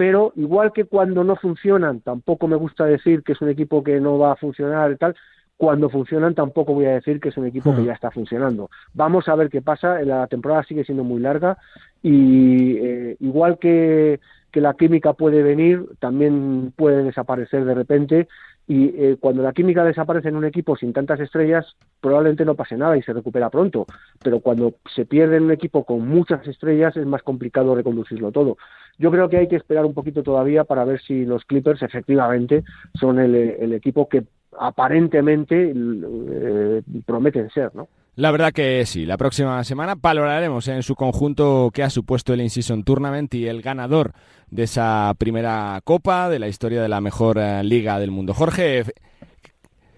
[0.01, 3.99] pero igual que cuando no funcionan, tampoco me gusta decir que es un equipo que
[3.99, 5.15] no va a funcionar y tal,
[5.57, 7.85] cuando funcionan tampoco voy a decir que es un equipo que hmm.
[7.85, 8.71] ya está funcionando.
[8.95, 11.59] Vamos a ver qué pasa, la temporada sigue siendo muy larga
[12.01, 14.19] y eh, igual que,
[14.51, 18.27] que la química puede venir, también puede desaparecer de repente
[18.67, 21.65] y eh, cuando la química desaparece en un equipo sin tantas estrellas,
[21.99, 23.85] probablemente no pase nada y se recupera pronto.
[24.23, 28.57] Pero cuando se pierde en un equipo con muchas estrellas es más complicado reconducirlo todo.
[28.97, 32.63] Yo creo que hay que esperar un poquito todavía para ver si los Clippers efectivamente
[32.99, 34.23] son el, equipo que
[34.59, 37.87] aparentemente eh, prometen ser, ¿no?
[38.15, 42.41] La verdad que sí, la próxima semana valoraremos en su conjunto qué ha supuesto el
[42.41, 44.11] In-Season Tournament y el ganador
[44.49, 48.33] de esa primera copa de la historia de la mejor eh, liga del mundo.
[48.33, 48.83] Jorge,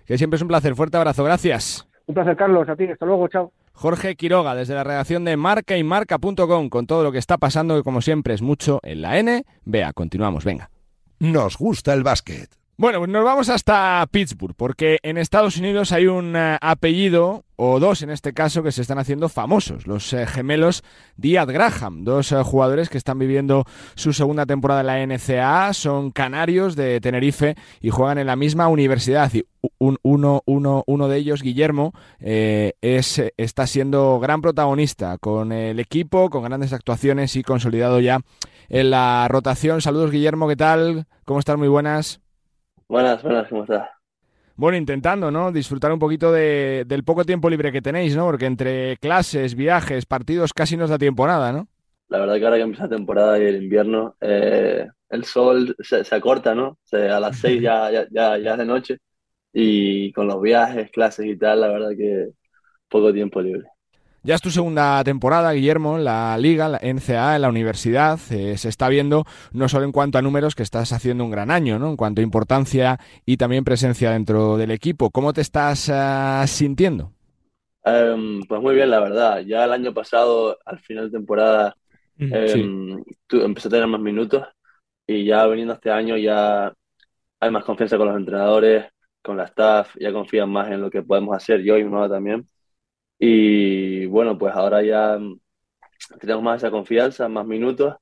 [0.06, 1.88] que siempre es un placer, fuerte abrazo, gracias.
[2.06, 3.52] Un placer, Carlos, a ti, hasta luego, chao.
[3.74, 7.76] Jorge Quiroga, desde la redacción de marca y marca.com, con todo lo que está pasando,
[7.76, 9.44] que como siempre es mucho en la N.
[9.66, 10.70] Vea, continuamos, venga.
[11.18, 12.63] Nos gusta el básquet.
[12.76, 17.80] Bueno, pues nos vamos hasta Pittsburgh, porque en Estados Unidos hay un eh, apellido, o
[17.80, 20.84] dos en este caso, que se están haciendo famosos, los eh, gemelos
[21.16, 26.10] Díaz Graham, dos eh, jugadores que están viviendo su segunda temporada en la NCAA, son
[26.10, 29.32] canarios de Tenerife y juegan en la misma universidad.
[29.36, 29.46] Y
[29.78, 36.44] uno, uno, uno de ellos, Guillermo, es, está siendo gran protagonista con el equipo, con
[36.44, 38.20] grandes actuaciones y consolidado ya
[38.68, 39.80] en la rotación.
[39.82, 41.06] Saludos, Guillermo, ¿qué tal?
[41.24, 41.58] ¿Cómo estás?
[41.58, 42.23] Muy buenas.
[42.94, 43.90] Buenas, buenas, ¿cómo estás?
[44.56, 45.52] Bueno, intentando, ¿no?
[45.52, 48.24] Disfrutar un poquito de, del poco tiempo libre que tenéis, ¿no?
[48.26, 51.68] Porque entre clases, viajes, partidos, casi no os da tiempo nada, ¿no?
[52.10, 56.04] La verdad que ahora que empieza la temporada y el invierno, eh, el sol se,
[56.14, 56.78] acorta, ¿no?
[56.92, 58.98] a las seis ya, ya, ya, ya es de noche
[59.52, 62.28] y con los viajes, clases y tal, la verdad que
[62.90, 63.68] poco tiempo libre.
[64.26, 68.18] Ya es tu segunda temporada, Guillermo, en la liga, la NCA, en la universidad.
[68.32, 71.52] Eh, se está viendo no solo en cuanto a números que estás haciendo un gran
[71.52, 71.90] año, ¿no?
[71.90, 75.10] En cuanto a importancia y también presencia dentro del equipo.
[75.10, 77.12] ¿Cómo te estás ah, sintiendo?
[77.84, 79.42] Em, pues muy bien, la verdad.
[79.42, 81.76] Ya el año pasado, al final de temporada,
[82.18, 84.48] em, empecé a tener más minutos
[85.06, 86.74] y ya veniendo este año ya
[87.42, 88.86] hay más confianza con los entrenadores,
[89.22, 92.08] con la staff, ya confían más en lo que podemos hacer yo y mi mamá
[92.08, 92.48] también.
[93.26, 95.18] Y bueno, pues ahora ya
[96.20, 97.96] tenemos más esa confianza, más minutos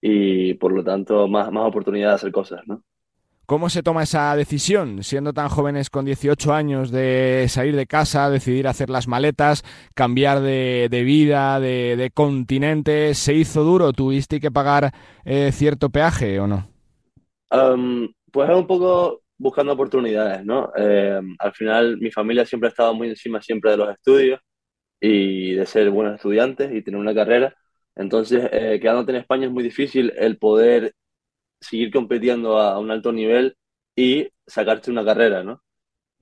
[0.00, 2.82] y por lo tanto más, más oportunidad de hacer cosas, ¿no?
[3.44, 8.30] ¿Cómo se toma esa decisión, siendo tan jóvenes con 18 años, de salir de casa,
[8.30, 9.62] decidir hacer las maletas,
[9.94, 13.12] cambiar de, vida, de, continente?
[13.12, 13.92] ¿Se hizo duro?
[13.92, 14.90] ¿Tuviste que pagar
[15.26, 16.66] eh, cierto peaje o no?
[18.32, 20.72] pues es un poco buscando oportunidades, ¿no?
[20.74, 24.40] Em, al final mi familia siempre ha estado muy encima siempre de los estudios
[25.02, 27.56] y de ser buenos estudiantes y tener una carrera.
[27.96, 30.94] Entonces, eh, quedándote en España es muy difícil el poder
[31.60, 33.56] seguir compitiendo a, un alto nivel
[33.96, 35.62] y sacarte una carrera, ¿no?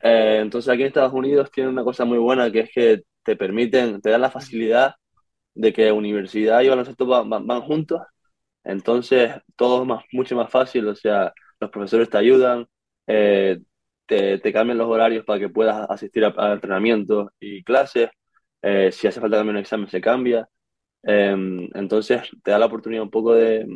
[0.02, 3.36] Eh, entonces aquí en Estados Unidos tienen una cosa muy buena que es que te
[3.36, 4.94] permiten, te dan la facilidad
[5.54, 8.02] de que universidad y baloncesto van, van, juntos,
[8.64, 12.66] entonces todo es más, mucho más fácil, o sea, los profesores te ayudan,
[13.06, 13.60] eh,
[14.06, 18.10] te, te, cambian los horarios para que puedas asistir a, entrenamientos y clases,
[18.62, 20.48] eh, si hace falta cambiar un examen se cambia,
[21.02, 23.66] entonces te da la oportunidad un poco de,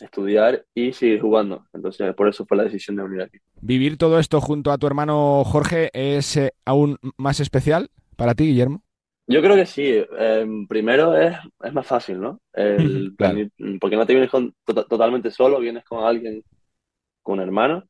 [0.00, 1.66] estudiar y seguir jugando.
[1.72, 3.38] Entonces, por eso fue la decisión de venir aquí.
[3.60, 8.46] ¿Vivir todo esto junto a tu hermano Jorge es eh, aún más especial para ti,
[8.46, 8.82] Guillermo?
[9.26, 10.04] Yo creo que sí.
[10.18, 12.40] Em, primero es, es más fácil, ¿no?
[12.52, 14.30] Porque no te vienes
[14.64, 16.42] totalmente solo, vienes con alguien,
[17.22, 17.84] con un hermano,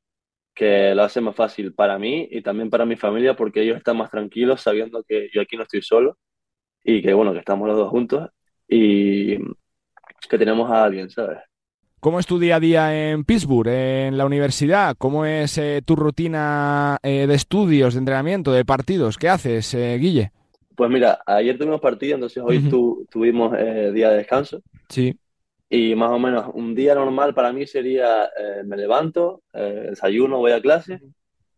[0.55, 3.97] que lo hace más fácil para mí y también para mi familia porque ellos están
[3.97, 6.19] más tranquilos sabiendo que yo aquí no estoy solo
[6.83, 8.31] y que, bueno, que estamos los dos juntos
[8.69, 9.37] y
[10.29, 11.39] que tenemos a alguien, ¿sabes?
[12.05, 14.95] ¿Cómo es tu día a día en Pittsburgh, en la universidad?
[14.99, 19.17] ¿Cómo es eh, tu rutina eh, de estudios, de entrenamiento, de partidos?
[19.17, 20.31] ¿Qué haces, eh, Guille?
[20.77, 22.69] Pues mira, ayer tuvimos partido, entonces hoy
[23.11, 24.61] tuvimos día de descanso.
[24.89, 25.17] Sí.
[25.75, 28.31] Y más o menos un día normal para mí sería,
[28.65, 31.01] me levanto, desayuno, voy a clase,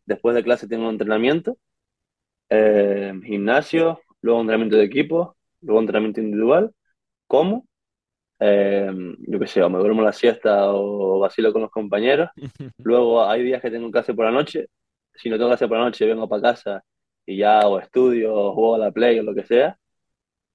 [0.07, 1.59] después de clase tengo un entrenamiento,
[2.49, 6.73] gimnasio, luego entrenamiento de equipo, luego entrenamiento individual,
[7.27, 7.67] como
[8.39, 12.31] eh, yo qué sé, o me duermo la siesta o vacilo con los compañeros.
[12.79, 14.69] Luego hay días que tengo clase por la noche.
[15.15, 16.85] Si no tengo clase por la noche, vengo para casa
[17.25, 19.79] y ya o estudio o juego a la play o lo que sea.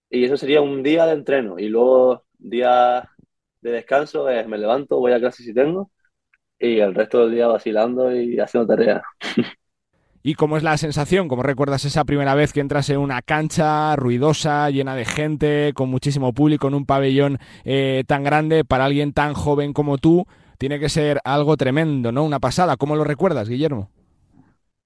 [0.09, 1.59] Y eso sería un día de entreno.
[1.59, 3.09] Y luego día
[3.61, 5.91] de descanso es me levanto, voy a clase si tengo
[6.61, 9.01] y el resto del día vacilando y haciendo tareas.
[10.23, 11.27] ¿Y cómo es la sensación?
[11.27, 15.89] ¿Cómo recuerdas esa primera vez que entras en una cancha ruidosa, llena de gente, con
[15.89, 20.27] muchísimo público, en un pabellón eh, tan grande para alguien tan joven como tú?
[20.59, 22.23] Tiene que ser algo tremendo, ¿no?
[22.23, 22.77] Una pasada.
[22.77, 23.89] ¿Cómo lo recuerdas, Guillermo?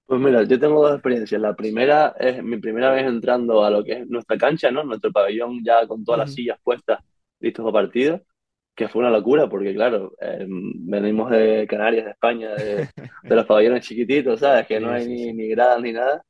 [0.06, 1.38] Pues mira, yo tengo dos experiencias.
[1.38, 4.84] La primera es mi primera vez entrando a lo que es nuestra cancha, ¿no?
[4.84, 7.00] Nuestro pabellón ya con todas las sillas puestas,
[7.40, 8.22] listos para partido
[8.76, 12.88] que fue una locura, porque claro, em, venimos de Canarias, de España, de,
[13.24, 14.66] los pabellones chiquititos, ¿sabes?
[14.66, 16.22] Que no hay ni, ni gradas ni nada.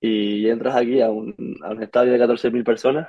[0.00, 3.08] Y entras aquí a un, a un estadio de 14.000 personas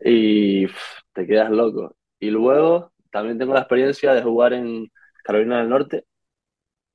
[0.00, 0.66] y
[1.12, 1.96] te quedas loco.
[2.20, 4.90] Y luego también tengo la experiencia de jugar en
[5.24, 6.04] Carolina del Norte,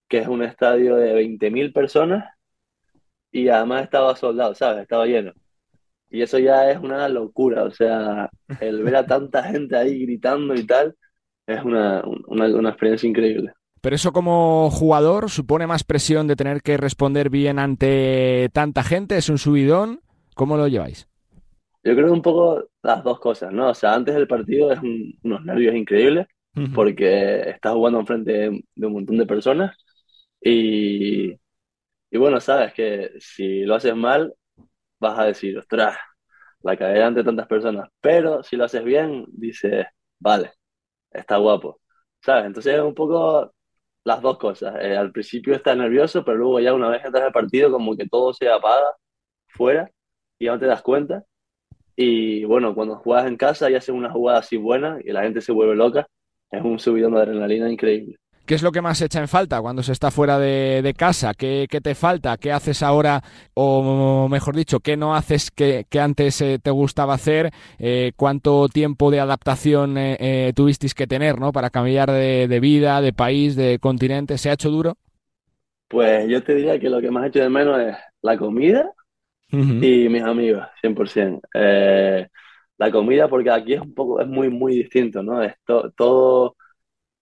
[0.08, 2.26] que es un estadio de 20.000 personas
[3.32, 4.84] y además estaba soldado, ¿sabes?
[4.84, 5.34] Estaba lleno.
[6.12, 10.54] Y eso ya es una locura, o sea, el ver a tanta gente ahí gritando
[10.54, 10.94] y tal,
[11.48, 13.54] es una, una, experiencia increíble.
[13.80, 19.16] Pero eso como jugador supone más presión de tener que responder bien ante tanta gente,
[19.16, 20.02] es un subidón,
[20.36, 21.08] ¿cómo lo lleváis?
[21.82, 23.70] Yo creo un poco las dos cosas, ¿no?
[23.70, 24.80] O sea, antes del partido es
[25.24, 26.28] unos nervios increíbles
[26.76, 29.78] porque estás jugando enfrente de, de un montón de personas
[30.42, 31.32] y,
[32.12, 34.34] y bueno, sabes que si lo haces mal
[35.02, 35.98] vas a decir, ostras,
[36.64, 37.90] la caeré ante tantas personas.
[38.02, 39.88] Pero si lo haces bien, dices,
[40.20, 40.54] vale,
[41.12, 41.82] está guapo.
[42.22, 42.46] ¿Sabes?
[42.48, 43.54] Entonces es un poco
[44.04, 44.76] las dos cosas.
[44.82, 48.08] Eh, al principio estás nervioso, pero luego ya una vez entras al partido, como que
[48.08, 48.88] todo se apaga
[49.48, 49.92] fuera
[50.40, 51.26] y no te das cuenta.
[51.96, 55.42] Y bueno, cuando juegas en casa y haces una jugada así buena y la gente
[55.42, 56.08] se vuelve loca,
[56.52, 58.21] es un subidón de adrenalina increíble.
[58.46, 61.34] ¿Qué es lo que más echa en falta cuando se está fuera de, casa?
[61.34, 62.38] ¿Qué, te falta?
[62.38, 63.22] ¿Qué haces ahora?
[63.54, 67.52] O mejor dicho, ¿qué no haces que, antes eh, te gustaba hacer?
[67.80, 71.52] Eh, ¿Cuánto tiempo de adaptación eh, tuvisteis que tener ¿no?
[71.52, 74.38] para cambiar de, vida, de país, de continente?
[74.38, 74.98] ¿Se ha hecho duro?
[75.88, 78.92] Pues yo te diría que lo que más he hecho de menos es la comida
[79.50, 82.30] y mis amigos, 100%.
[82.78, 85.44] la comida, porque aquí es un poco, es muy, muy distinto, ¿no?
[85.44, 86.56] Es todo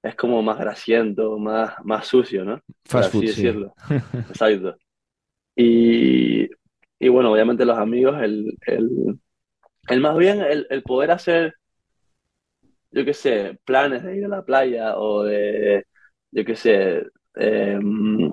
[0.01, 2.61] es como más grasiento, más, más sucio, ¿no?
[2.85, 3.73] Fast food, decirlo.
[4.29, 4.77] Exacto.
[5.55, 6.49] Y,
[6.99, 9.19] y, bueno, obviamente los amigos, el, el,
[9.89, 11.55] el más bien, el, el, poder hacer,
[12.91, 15.85] yo qué sé, planes de ir a la playa o de,
[16.31, 17.03] yo qué sé,
[17.35, 18.31] em,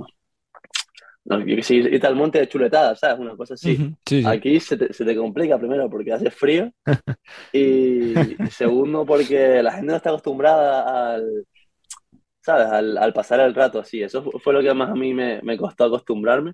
[1.25, 3.19] no, yo que sé, irte al monte de chuletada, ¿sabes?
[3.19, 3.93] Una cosa así.
[4.27, 6.71] Aquí se te, se te, complica primero porque hace frío
[7.53, 8.15] y
[8.53, 11.45] segundo porque la gente no está acostumbrada al,
[12.47, 12.69] ¿sabes?
[12.69, 14.03] Al, pasar el rato así.
[14.03, 16.53] Eso fue lo que más a mí me, costó acostumbrarme.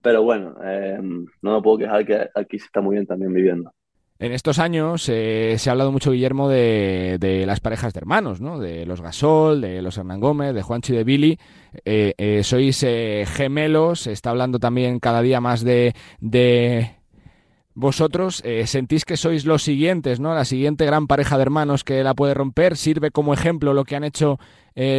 [0.00, 0.98] Pero bueno, eh,
[1.42, 3.72] no me puedo quejar que aquí se está muy bien también viviendo.
[4.20, 8.58] En estos años eh, se ha hablado mucho, Guillermo, de, las parejas de hermanos, ¿no?
[8.58, 11.38] De los Gasol, de los Hernán Gómez, de Juanchi y de Billy.
[11.84, 12.80] Eh, eh, sois
[13.28, 16.96] gemelos, se está hablando también cada día más de, de
[17.74, 18.42] vosotros.
[18.64, 20.34] ¿Sentís que sois los siguientes, ¿no?
[20.34, 22.76] La siguiente gran pareja de hermanos que la puede romper.
[22.76, 24.40] ¿Sirve como ejemplo lo que han hecho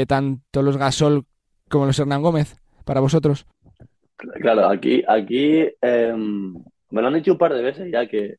[0.07, 1.25] tanto los Gasol
[1.69, 2.55] como los Hernán Gómez
[2.85, 3.45] para vosotros?
[4.17, 6.53] Claro, aquí, aquí em,
[6.89, 8.37] me lo han dicho un par de veces ya que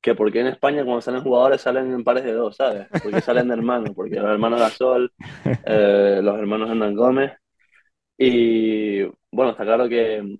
[0.00, 2.86] que porque en España cuando salen jugadores salen en pares de dos, ¿sabes?
[3.02, 5.12] Porque salen de hermanos, porque los hermanos Gasol,
[5.66, 7.32] eh, los hermanos Hernán Gómez.
[8.16, 10.38] Y bueno, está claro que,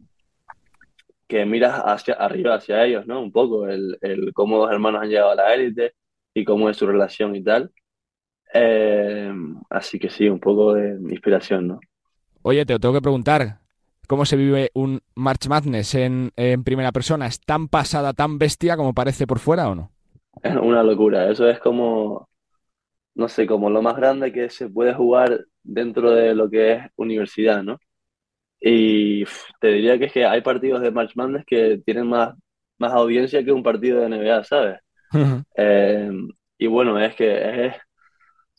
[1.26, 3.20] que miras hacia arriba, hacia ellos, ¿no?
[3.20, 5.94] Un poco, el, el cómo los hermanos han llegado a la élite
[6.34, 7.70] y cómo es su relación y tal.
[8.52, 9.32] Eh,
[9.68, 11.80] así que sí, un poco de inspiración, ¿no?
[12.42, 13.60] Oye, te tengo que preguntar,
[14.10, 16.32] cómo se vive un March Madness en,
[16.64, 17.28] primera persona.
[17.28, 19.92] ¿Es tan pasada, tan bestia como parece por fuera o no?
[20.42, 21.30] Es una locura.
[21.30, 22.28] Eso es como,
[23.14, 26.82] no sé, como lo más grande que se puede jugar dentro de lo que es
[26.96, 27.78] universidad, ¿no?
[28.60, 29.24] Y
[29.60, 32.34] te diría que es que hay partidos de March Madness que tienen más,
[32.78, 34.80] más audiencia que un partido de NBA, ¿sabes?
[35.56, 36.10] Eh,
[36.58, 37.74] y bueno, es que es,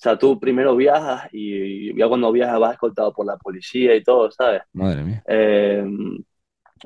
[0.02, 4.02] o sea, tú primero viajas y ya cuando viajas vas escoltado por la policía y
[4.02, 4.64] todo, ¿sabes?
[4.74, 5.24] Madre mía.
[5.28, 5.86] Eh,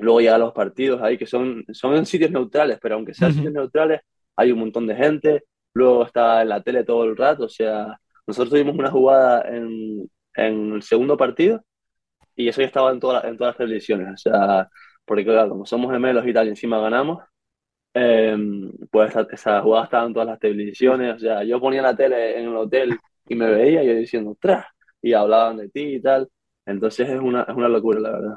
[0.00, 3.54] luego llegan los partidos ahí que son, son en sitios neutrales, pero aunque sean sitios
[3.54, 4.02] neutrales,
[4.36, 5.44] hay un montón de gente.
[5.72, 10.10] Luego está en la tele todo el rato, o sea, nosotros tuvimos una jugada en,
[10.34, 11.64] en el segundo partido
[12.34, 14.68] y eso ya estaba en, toda, en todas las televisiones, o sea,
[15.06, 17.24] porque claro, como somos gemelos y tal y encima ganamos,
[17.98, 18.36] eh,
[18.90, 22.48] pues esa, jugada estaba en todas las televisiones, o sea, yo ponía la tele en
[22.48, 24.66] el hotel y me veía yo diciendo, ¡tras!
[25.00, 26.28] Y hablaban de ti y tal.
[26.66, 28.34] Entonces es una, es una locura, la verdad.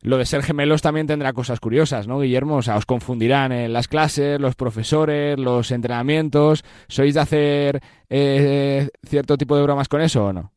[0.00, 2.56] Lo de ser gemelos también tendrá cosas curiosas, ¿no, Guillermo?
[2.56, 6.64] O sea, os confundirán en las clases, los profesores, los entrenamientos.
[6.88, 10.50] ¿Sois de hacer eh, cierto tipo de bromas con eso o no?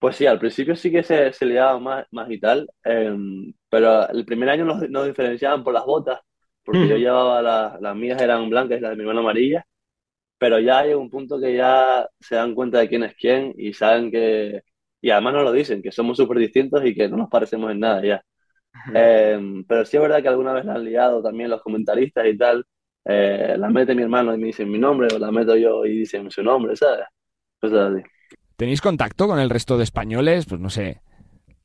[0.00, 3.54] Pues sí, al principio sí que se, se le daba más, más y tal, em,
[3.70, 6.20] pero el primer año nos, nos diferenciaban por las botas
[6.64, 7.42] porque yo llevaba
[7.80, 9.64] las mías eran blancas y las de mi hermano amarillas,
[10.38, 13.72] pero ya hay un punto que ya se dan cuenta de quién es quién y
[13.72, 14.62] saben que,
[15.00, 17.80] y además nos lo dicen, que somos súper distintos y que no nos parecemos en
[17.80, 18.24] nada ya.
[18.92, 22.36] Em, pero sí es verdad que alguna vez la han liado también los comentaristas y
[22.36, 22.64] tal,
[23.04, 25.98] eh, la mete mi hermano y me dicen mi nombre, o la meto yo y
[25.98, 27.06] dicen su nombre, ¿sabes?
[27.60, 28.02] Cosas así.
[28.56, 30.46] ¿Tenéis contacto con el resto de españoles?
[30.46, 31.00] Pues no sé,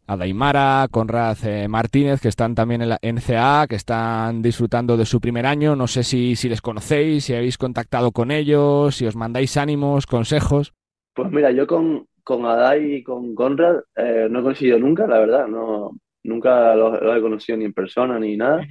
[0.09, 5.05] a Daimara, Conrad eh, Martínez, que están también en la NCA, que están disfrutando de
[5.05, 5.75] su primer año.
[5.75, 10.07] No sé si, si les conocéis, si habéis contactado con ellos, si os mandáis ánimos,
[10.07, 10.73] consejos.
[11.13, 15.19] Pues mira, yo con, con Adai y con Conrad eh, no he coincidido nunca, la
[15.19, 15.47] verdad.
[15.47, 15.91] No,
[16.23, 18.65] nunca los, he conocido ni en persona ni nada.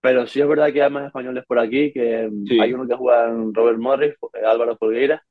[0.00, 3.28] Pero sí es verdad que hay más españoles por aquí, que hay uno que juega
[3.28, 5.22] en Robert Morris, eh, Álvaro Folgueira,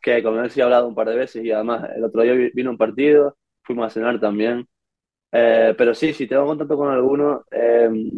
[0.00, 2.32] que con él sí he hablado un par de veces y además el otro día
[2.54, 4.66] vino un partido fuimos a cenar también.
[5.32, 8.10] Eh, pero sí, si tengo contacto con alguno, em,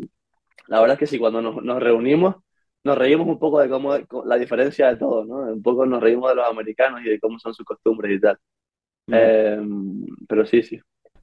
[0.69, 2.37] la verdad es que sí, cuando nos, nos, reunimos,
[2.85, 5.53] nos reímos un poco de cómo la diferencia de todo, ¿no?
[5.53, 8.39] Un poco nos reímos de los americanos y de cómo son sus costumbres y tal.
[9.09, 10.81] Em, pero sí, sí.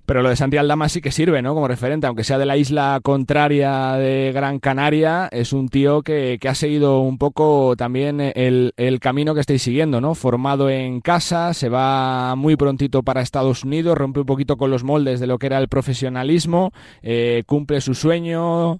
[0.09, 1.53] Pero lo de Santi Aldama sí que sirve, ¿no?
[1.53, 6.39] Como referente, aunque sea de la isla contraria de Gran Canaria, es un tío que,
[6.41, 10.15] que ha seguido un poco también el, el, camino que estáis siguiendo, ¿no?
[10.15, 14.83] Formado en casa, se va muy prontito para Estados Unidos, rompe un poquito con los
[14.83, 16.71] moldes de lo que era el profesionalismo,
[17.03, 18.79] eh, cumple su sueño,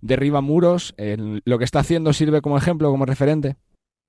[0.00, 0.94] derriba muros.
[0.96, 3.56] lo que está haciendo sirve como ejemplo, como referente.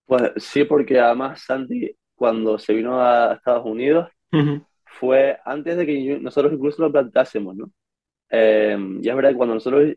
[0.05, 4.07] Pues sí, porque además Santi, cuando se vino a Estados Unidos,
[5.01, 7.71] fue antes de que nosotros incluso lo plantásemos, ¿no?
[8.29, 9.95] Eh, ya es verdad que cuando nosotros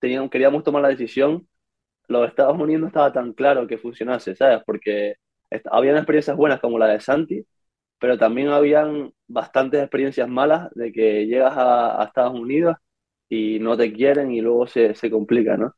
[0.00, 1.48] teníamos, queríamos tomar la decisión,
[2.08, 4.62] los Estados Unidos no estaba tan claro que funcionase, ¿sabes?
[4.66, 5.16] Porque
[5.70, 7.46] habían experiencias buenas como la de Santi,
[7.98, 12.76] pero también habían bastantes experiencias malas de que llegas a, Estados Unidos
[13.28, 15.74] y no te quieren y luego se, se complica, ¿no?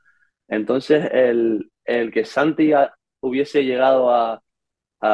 [0.49, 2.73] Entonces, el, el que Santi
[3.21, 4.43] hubiese llegado a,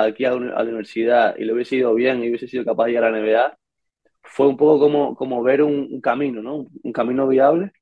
[0.00, 3.04] aquí a, la universidad y le hubiese ido bien y hubiese sido capaz de llegar
[3.04, 3.58] a la NBA,
[4.22, 6.66] fue un poco como, como ver un, camino, ¿no?
[6.82, 7.72] Un camino viable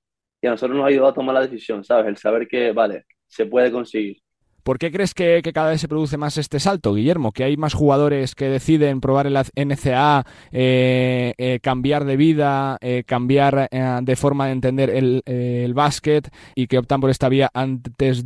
[0.40, 2.06] y a nosotros nos ha ayudado a tomar la decisión, ¿sabes?
[2.06, 4.18] El saber que, vale, se puede conseguir.
[4.62, 7.32] ¿Por qué crees que, cada vez se produce más este salto, Guillermo?
[7.32, 13.04] ¿Que hay más jugadores que deciden probar el NCA, eh, eh, cambiar de vida, eh,
[13.06, 18.24] cambiar de forma de entender el, el básquet y que optan por esta vía antes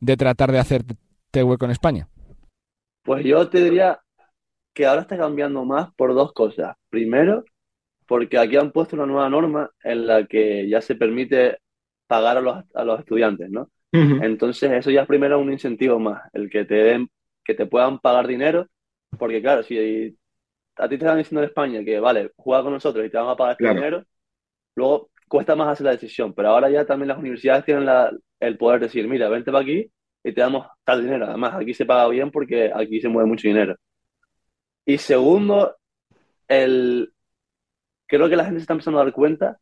[0.00, 0.96] de tratar de hacerte
[1.42, 2.08] hueco en España?
[3.02, 4.00] Pues yo te diría
[4.72, 6.76] que ahora está cambiando más por dos cosas.
[6.90, 7.44] Primero,
[8.06, 11.58] porque aquí han puesto una nueva norma en la que ya se permite
[12.06, 13.70] pagar a los, a los estudiantes, ¿no?
[13.92, 17.08] Entonces eso ya es primero un incentivo más, el que te den,
[17.44, 18.66] que te puedan pagar dinero,
[19.16, 20.18] porque claro, si
[20.76, 23.28] a ti te están diciendo en España que vale, juega con nosotros y te van
[23.28, 24.04] a pagar este dinero,
[24.74, 28.58] luego cuesta más hacer la decisión, pero ahora ya también las universidades tienen la, el
[28.58, 29.88] poder decir, mira, vente para aquí
[30.24, 31.26] y te damos tal dinero.
[31.26, 33.76] Además, aquí se paga bien porque aquí se mueve mucho dinero.
[34.86, 35.76] Y segundo,
[36.48, 37.12] el,
[38.06, 39.58] creo que la gente se está empezando a dar cuenta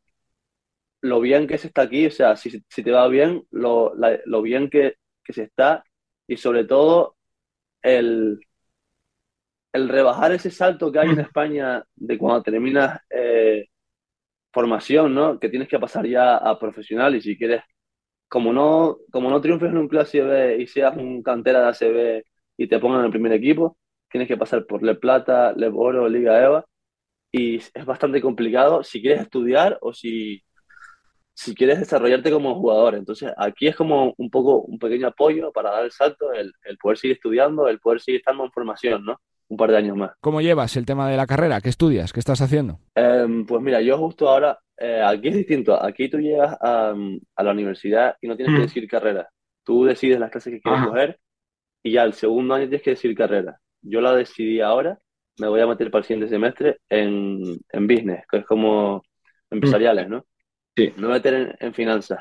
[1.02, 3.92] lo bien que se está aquí, o sea, si, si te va bien, lo,
[4.24, 5.84] lo bien que, que, se está
[6.28, 7.16] y sobre todo
[7.82, 8.40] el,
[9.72, 13.66] el rebajar ese salto que hay en España de cuando terminas eh,
[14.52, 15.40] formación, ¿no?
[15.40, 17.62] Que tienes que pasar ya a profesional y si quieres,
[18.32, 22.24] como no, como no triunfes en un clase B y seas un cantera de ACB
[22.56, 23.76] y te pongan en el primer equipo,
[24.10, 26.64] tienes que pasar por Le Plata, Le Oro, Liga EVA
[27.30, 30.42] y es bastante complicado si quieres estudiar o si,
[31.34, 32.94] si quieres desarrollarte como jugador.
[32.94, 36.78] Entonces, aquí es como un poco un pequeño apoyo para dar el salto, el, el
[36.78, 39.20] poder seguir estudiando, el poder seguir estando en formación, ¿no?
[39.48, 40.12] Un par de años más.
[40.22, 41.60] ¿Cómo llevas el tema de la carrera?
[41.60, 42.14] ¿Qué estudias?
[42.14, 42.78] ¿Qué estás haciendo?
[42.94, 45.82] Em, pues mira, yo justo ahora, eh, aquí es distinto.
[45.82, 46.94] Aquí tú llegas a,
[47.36, 48.66] a, la universidad y no tienes que mm.
[48.66, 49.28] decir carrera.
[49.64, 51.20] Tú decides las clases que quieres coger
[51.82, 53.58] y ya el segundo año tienes que decir carrera.
[53.80, 54.98] Yo la decidí ahora
[55.38, 59.02] me voy a meter para el siguiente semestre en, en business, que es como
[59.50, 60.26] empresariales, ¿no?
[60.76, 60.92] Sí.
[60.96, 62.20] Me voy a meter en, finanzas.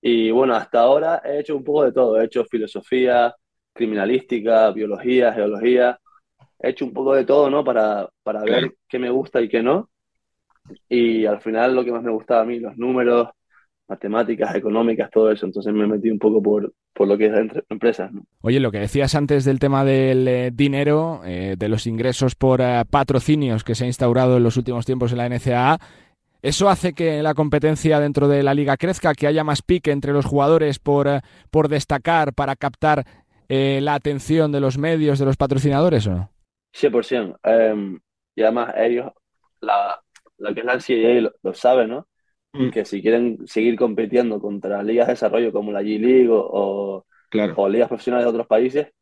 [0.00, 2.20] Y bueno, hasta ahora he hecho un poco de todo.
[2.20, 3.34] He hecho filosofía,
[3.72, 5.98] criminalística, biología, geología.
[6.58, 7.64] He hecho un poco de todo, ¿no?
[7.64, 9.90] Para, para ver qué me gusta y qué no.
[10.88, 13.28] Y al final lo que más me gustaba a mí, los números,
[13.88, 15.46] matemáticas, económicas, todo eso.
[15.46, 18.10] Entonces me metí un poco por, por lo que es entre empresas.
[18.40, 22.60] Oye, lo que decías antes del tema del eh, dinero, eh, de los ingresos por
[22.60, 25.78] eh, patrocinios que se ha instaurado en los últimos tiempos en la NCAA,
[26.42, 30.12] ¿eso hace que la competencia dentro de la liga crezca, que haya más pique entre
[30.12, 31.08] los jugadores por,
[31.50, 33.04] por destacar, para captar
[33.46, 36.30] la atención de los medios, de los patrocinadores o no?
[36.74, 37.38] 100%.
[37.44, 38.00] Em,
[38.34, 39.12] y además ellos,
[39.60, 40.02] la,
[40.38, 42.08] que es la NCAA lo, lo sabe, ¿no?
[42.54, 42.70] Mm.
[42.70, 47.04] que si quieren seguir compitiendo contra ligas de desarrollo como la G-League o,
[47.56, 48.92] o, ligas profesionales de otros países,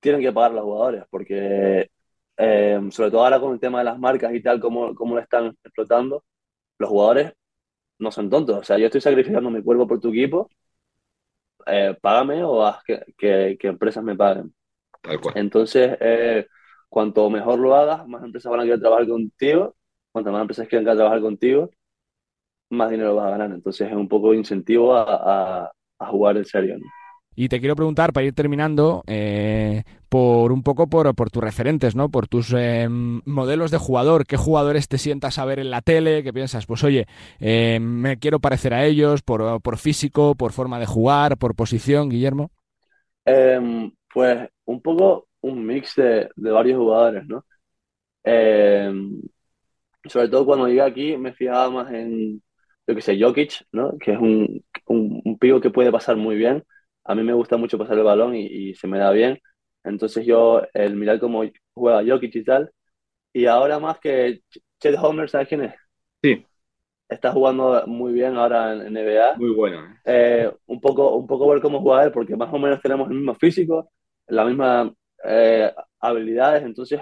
[0.00, 1.90] tienen que pagar a los jugadores, porque
[2.38, 5.20] eh, sobre todo ahora con el tema de las marcas y tal, como, como lo
[5.20, 6.24] están explotando,
[6.78, 7.32] los jugadores
[7.98, 8.58] no son tontos.
[8.58, 10.50] O sea, yo estoy sacrificando mi cuerpo por tu equipo,
[11.66, 14.54] eh, págame o haz que, que, empresas me paguen.
[15.34, 16.46] Entonces, eh,
[16.88, 19.76] cuanto mejor lo hagas, más empresas van a querer trabajar contigo,
[20.18, 21.70] cuanto más empresas quieran trabajar contigo,
[22.70, 23.52] más dinero vas a ganar.
[23.52, 25.72] Entonces es un poco incentivo a,
[26.10, 26.76] jugar en serio.
[27.34, 31.94] Y te quiero preguntar, para ir terminando, eh, por un poco por, por, tus referentes,
[31.94, 32.08] ¿no?
[32.08, 34.26] Por tus eh, modelos de jugador.
[34.26, 36.24] ¿Qué jugadores te sientas a ver en la tele?
[36.24, 36.66] ¿Qué piensas?
[36.66, 37.06] Pues oye,
[37.38, 42.08] eh, me quiero parecer a ellos por, por, físico, por forma de jugar, por posición,
[42.08, 42.50] Guillermo.
[43.24, 47.44] Em, pues un poco un mix de, de varios jugadores, ¿no?
[50.04, 52.42] Sobre todo cuando llegué aquí me fijaba más en,
[52.86, 53.98] yo que sé, Jokic, ¿no?
[53.98, 56.64] Que es un, un, pivo que puede pasar muy bien.
[57.04, 59.38] A mí me gusta mucho pasar el balón y, se me da bien.
[59.84, 61.42] Entonces yo, el mirar cómo
[61.74, 62.70] juega Jokic y tal.
[63.32, 64.42] Y ahora más que
[64.80, 65.74] Chet Homer, ¿sabes quién es?
[66.22, 66.44] Sí.
[67.08, 69.36] Está jugando muy bien ahora en NBA.
[69.36, 69.84] Muy bueno.
[70.04, 70.44] ¿eh?
[70.46, 73.16] Eh, un, poco, un poco ver cómo juega él, porque más o menos tenemos el
[73.16, 73.90] mismo físico,
[74.26, 74.90] las mismas
[75.24, 76.62] eh, habilidades.
[76.62, 77.00] Entonces,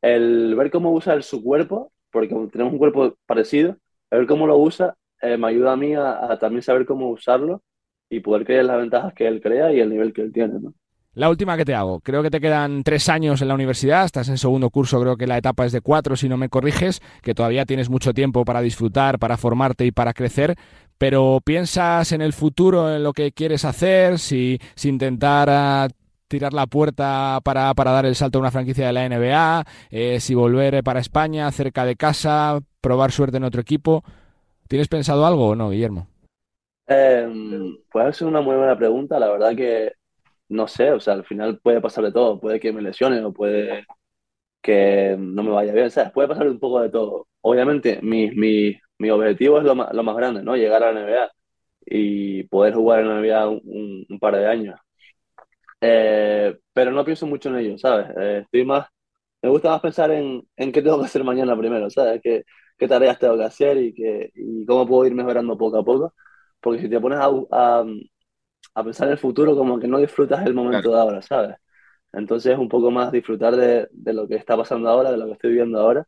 [0.00, 3.76] el ver cómo usa su cuerpo, porque tenemos un cuerpo parecido,
[4.10, 4.94] ver cómo lo usa
[5.24, 7.62] eh, me ayuda a mí a, también saber cómo usarlo
[8.10, 10.74] y poder creer las ventajas que él crea y el nivel que él tiene, ¿no?
[11.14, 12.00] La última que te hago.
[12.00, 14.04] Creo que te quedan tres años en la universidad.
[14.04, 15.00] Estás en segundo curso.
[15.00, 17.00] Creo que la etapa es de cuatro, si no me corriges.
[17.22, 20.56] Que todavía tienes mucho tiempo para disfrutar, para formarte y para crecer.
[20.98, 25.88] Pero piensas en el futuro, en lo que quieres hacer, si, si intentar
[26.34, 30.18] tirar la puerta para, para, dar el salto a una franquicia de la NBA, eh,
[30.18, 34.02] si volver para España, cerca de casa, probar suerte en otro equipo.
[34.66, 36.08] ¿Tienes pensado algo o no, Guillermo?
[36.88, 37.28] Eh,
[37.88, 39.20] puede ser una muy buena pregunta.
[39.20, 39.92] La verdad que
[40.48, 42.40] no sé, o sea, al final puede pasar de todo.
[42.40, 43.86] Puede que me lesione o puede
[44.60, 45.86] que no me vaya bien.
[45.86, 47.28] O sea, puede pasar un poco de todo.
[47.42, 50.56] Obviamente, mi, mi, mi objetivo es lo más, lo más grande, ¿no?
[50.56, 51.30] Llegar a la NBA.
[51.86, 54.80] y poder jugar en la NBA un par de años.
[55.86, 58.08] Eh, pero no pienso mucho en ello, ¿sabes?
[58.18, 58.88] Eh, estoy más,
[59.42, 62.20] me gusta más pensar en, en qué tengo que hacer mañana primero, ¿sabes?
[62.22, 62.44] ¿Qué,
[62.78, 66.14] qué tareas tengo que hacer y, que, y cómo puedo ir mejorando poco a poco.
[66.60, 67.84] Porque si te pones a, a,
[68.74, 71.56] a pensar en el futuro, como que no disfrutas el momento de ahora, ¿sabes?
[72.12, 75.26] Entonces es un poco más disfrutar de, de lo que está pasando ahora, de lo
[75.26, 76.06] que estoy viviendo ahora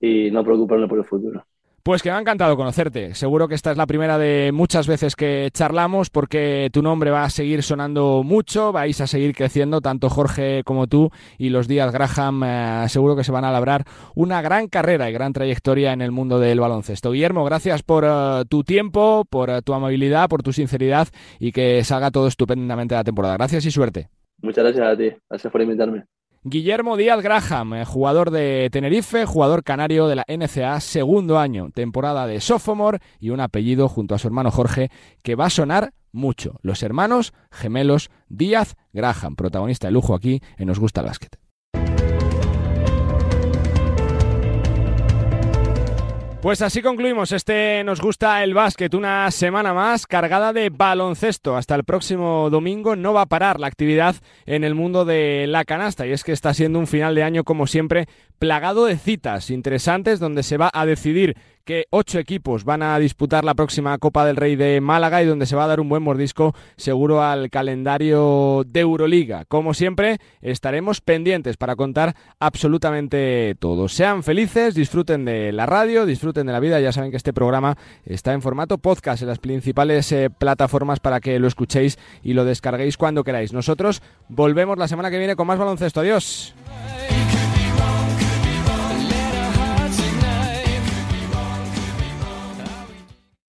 [0.00, 1.46] y no preocuparme por el futuro.
[1.84, 3.12] Pues que me ha encantado conocerte.
[3.16, 7.24] Seguro que esta es la primera de muchas veces que charlamos porque tu nombre va
[7.24, 11.90] a seguir sonando mucho, vais a seguir creciendo, tanto Jorge como tú y los días
[11.90, 13.84] Graham eh, seguro que se van a labrar
[14.14, 17.10] una gran carrera y gran trayectoria en el mundo del baloncesto.
[17.10, 21.08] Guillermo, gracias por uh, tu tiempo, por uh, tu amabilidad, por tu sinceridad
[21.40, 23.36] y que salga todo estupendamente la temporada.
[23.36, 24.08] Gracias y suerte.
[24.40, 25.10] Muchas gracias a ti.
[25.28, 26.04] Gracias por invitarme.
[26.44, 32.26] Guillermo Díaz Graham, eh, jugador de Tenerife, jugador canario de la NCA, segundo año, temporada
[32.26, 34.90] de sophomore y un apellido junto a su hermano Jorge
[35.22, 36.58] que va a sonar mucho.
[36.62, 41.38] Los hermanos gemelos Díaz Graham, protagonista de lujo aquí en Nos Gusta el Básquet.
[46.42, 51.56] Pues así concluimos este Nos gusta el básquet, una semana más cargada de baloncesto.
[51.56, 55.64] Hasta el próximo domingo no va a parar la actividad en el mundo de la
[55.64, 58.08] canasta y es que está siendo un final de año como siempre
[58.38, 63.44] plagado de citas interesantes donde se va a decidir que ocho equipos van a disputar
[63.44, 66.02] la próxima Copa del Rey de Málaga y donde se va a dar un buen
[66.02, 69.44] mordisco seguro al calendario de Euroliga.
[69.44, 73.88] Como siempre, estaremos pendientes para contar absolutamente todo.
[73.88, 76.80] Sean felices, disfruten de la radio, disfruten de la vida.
[76.80, 81.20] Ya saben que este programa está en formato podcast en las principales eh, plataformas para
[81.20, 83.52] que lo escuchéis y lo descarguéis cuando queráis.
[83.52, 86.00] Nosotros volvemos la semana que viene con más baloncesto.
[86.00, 86.54] Adiós.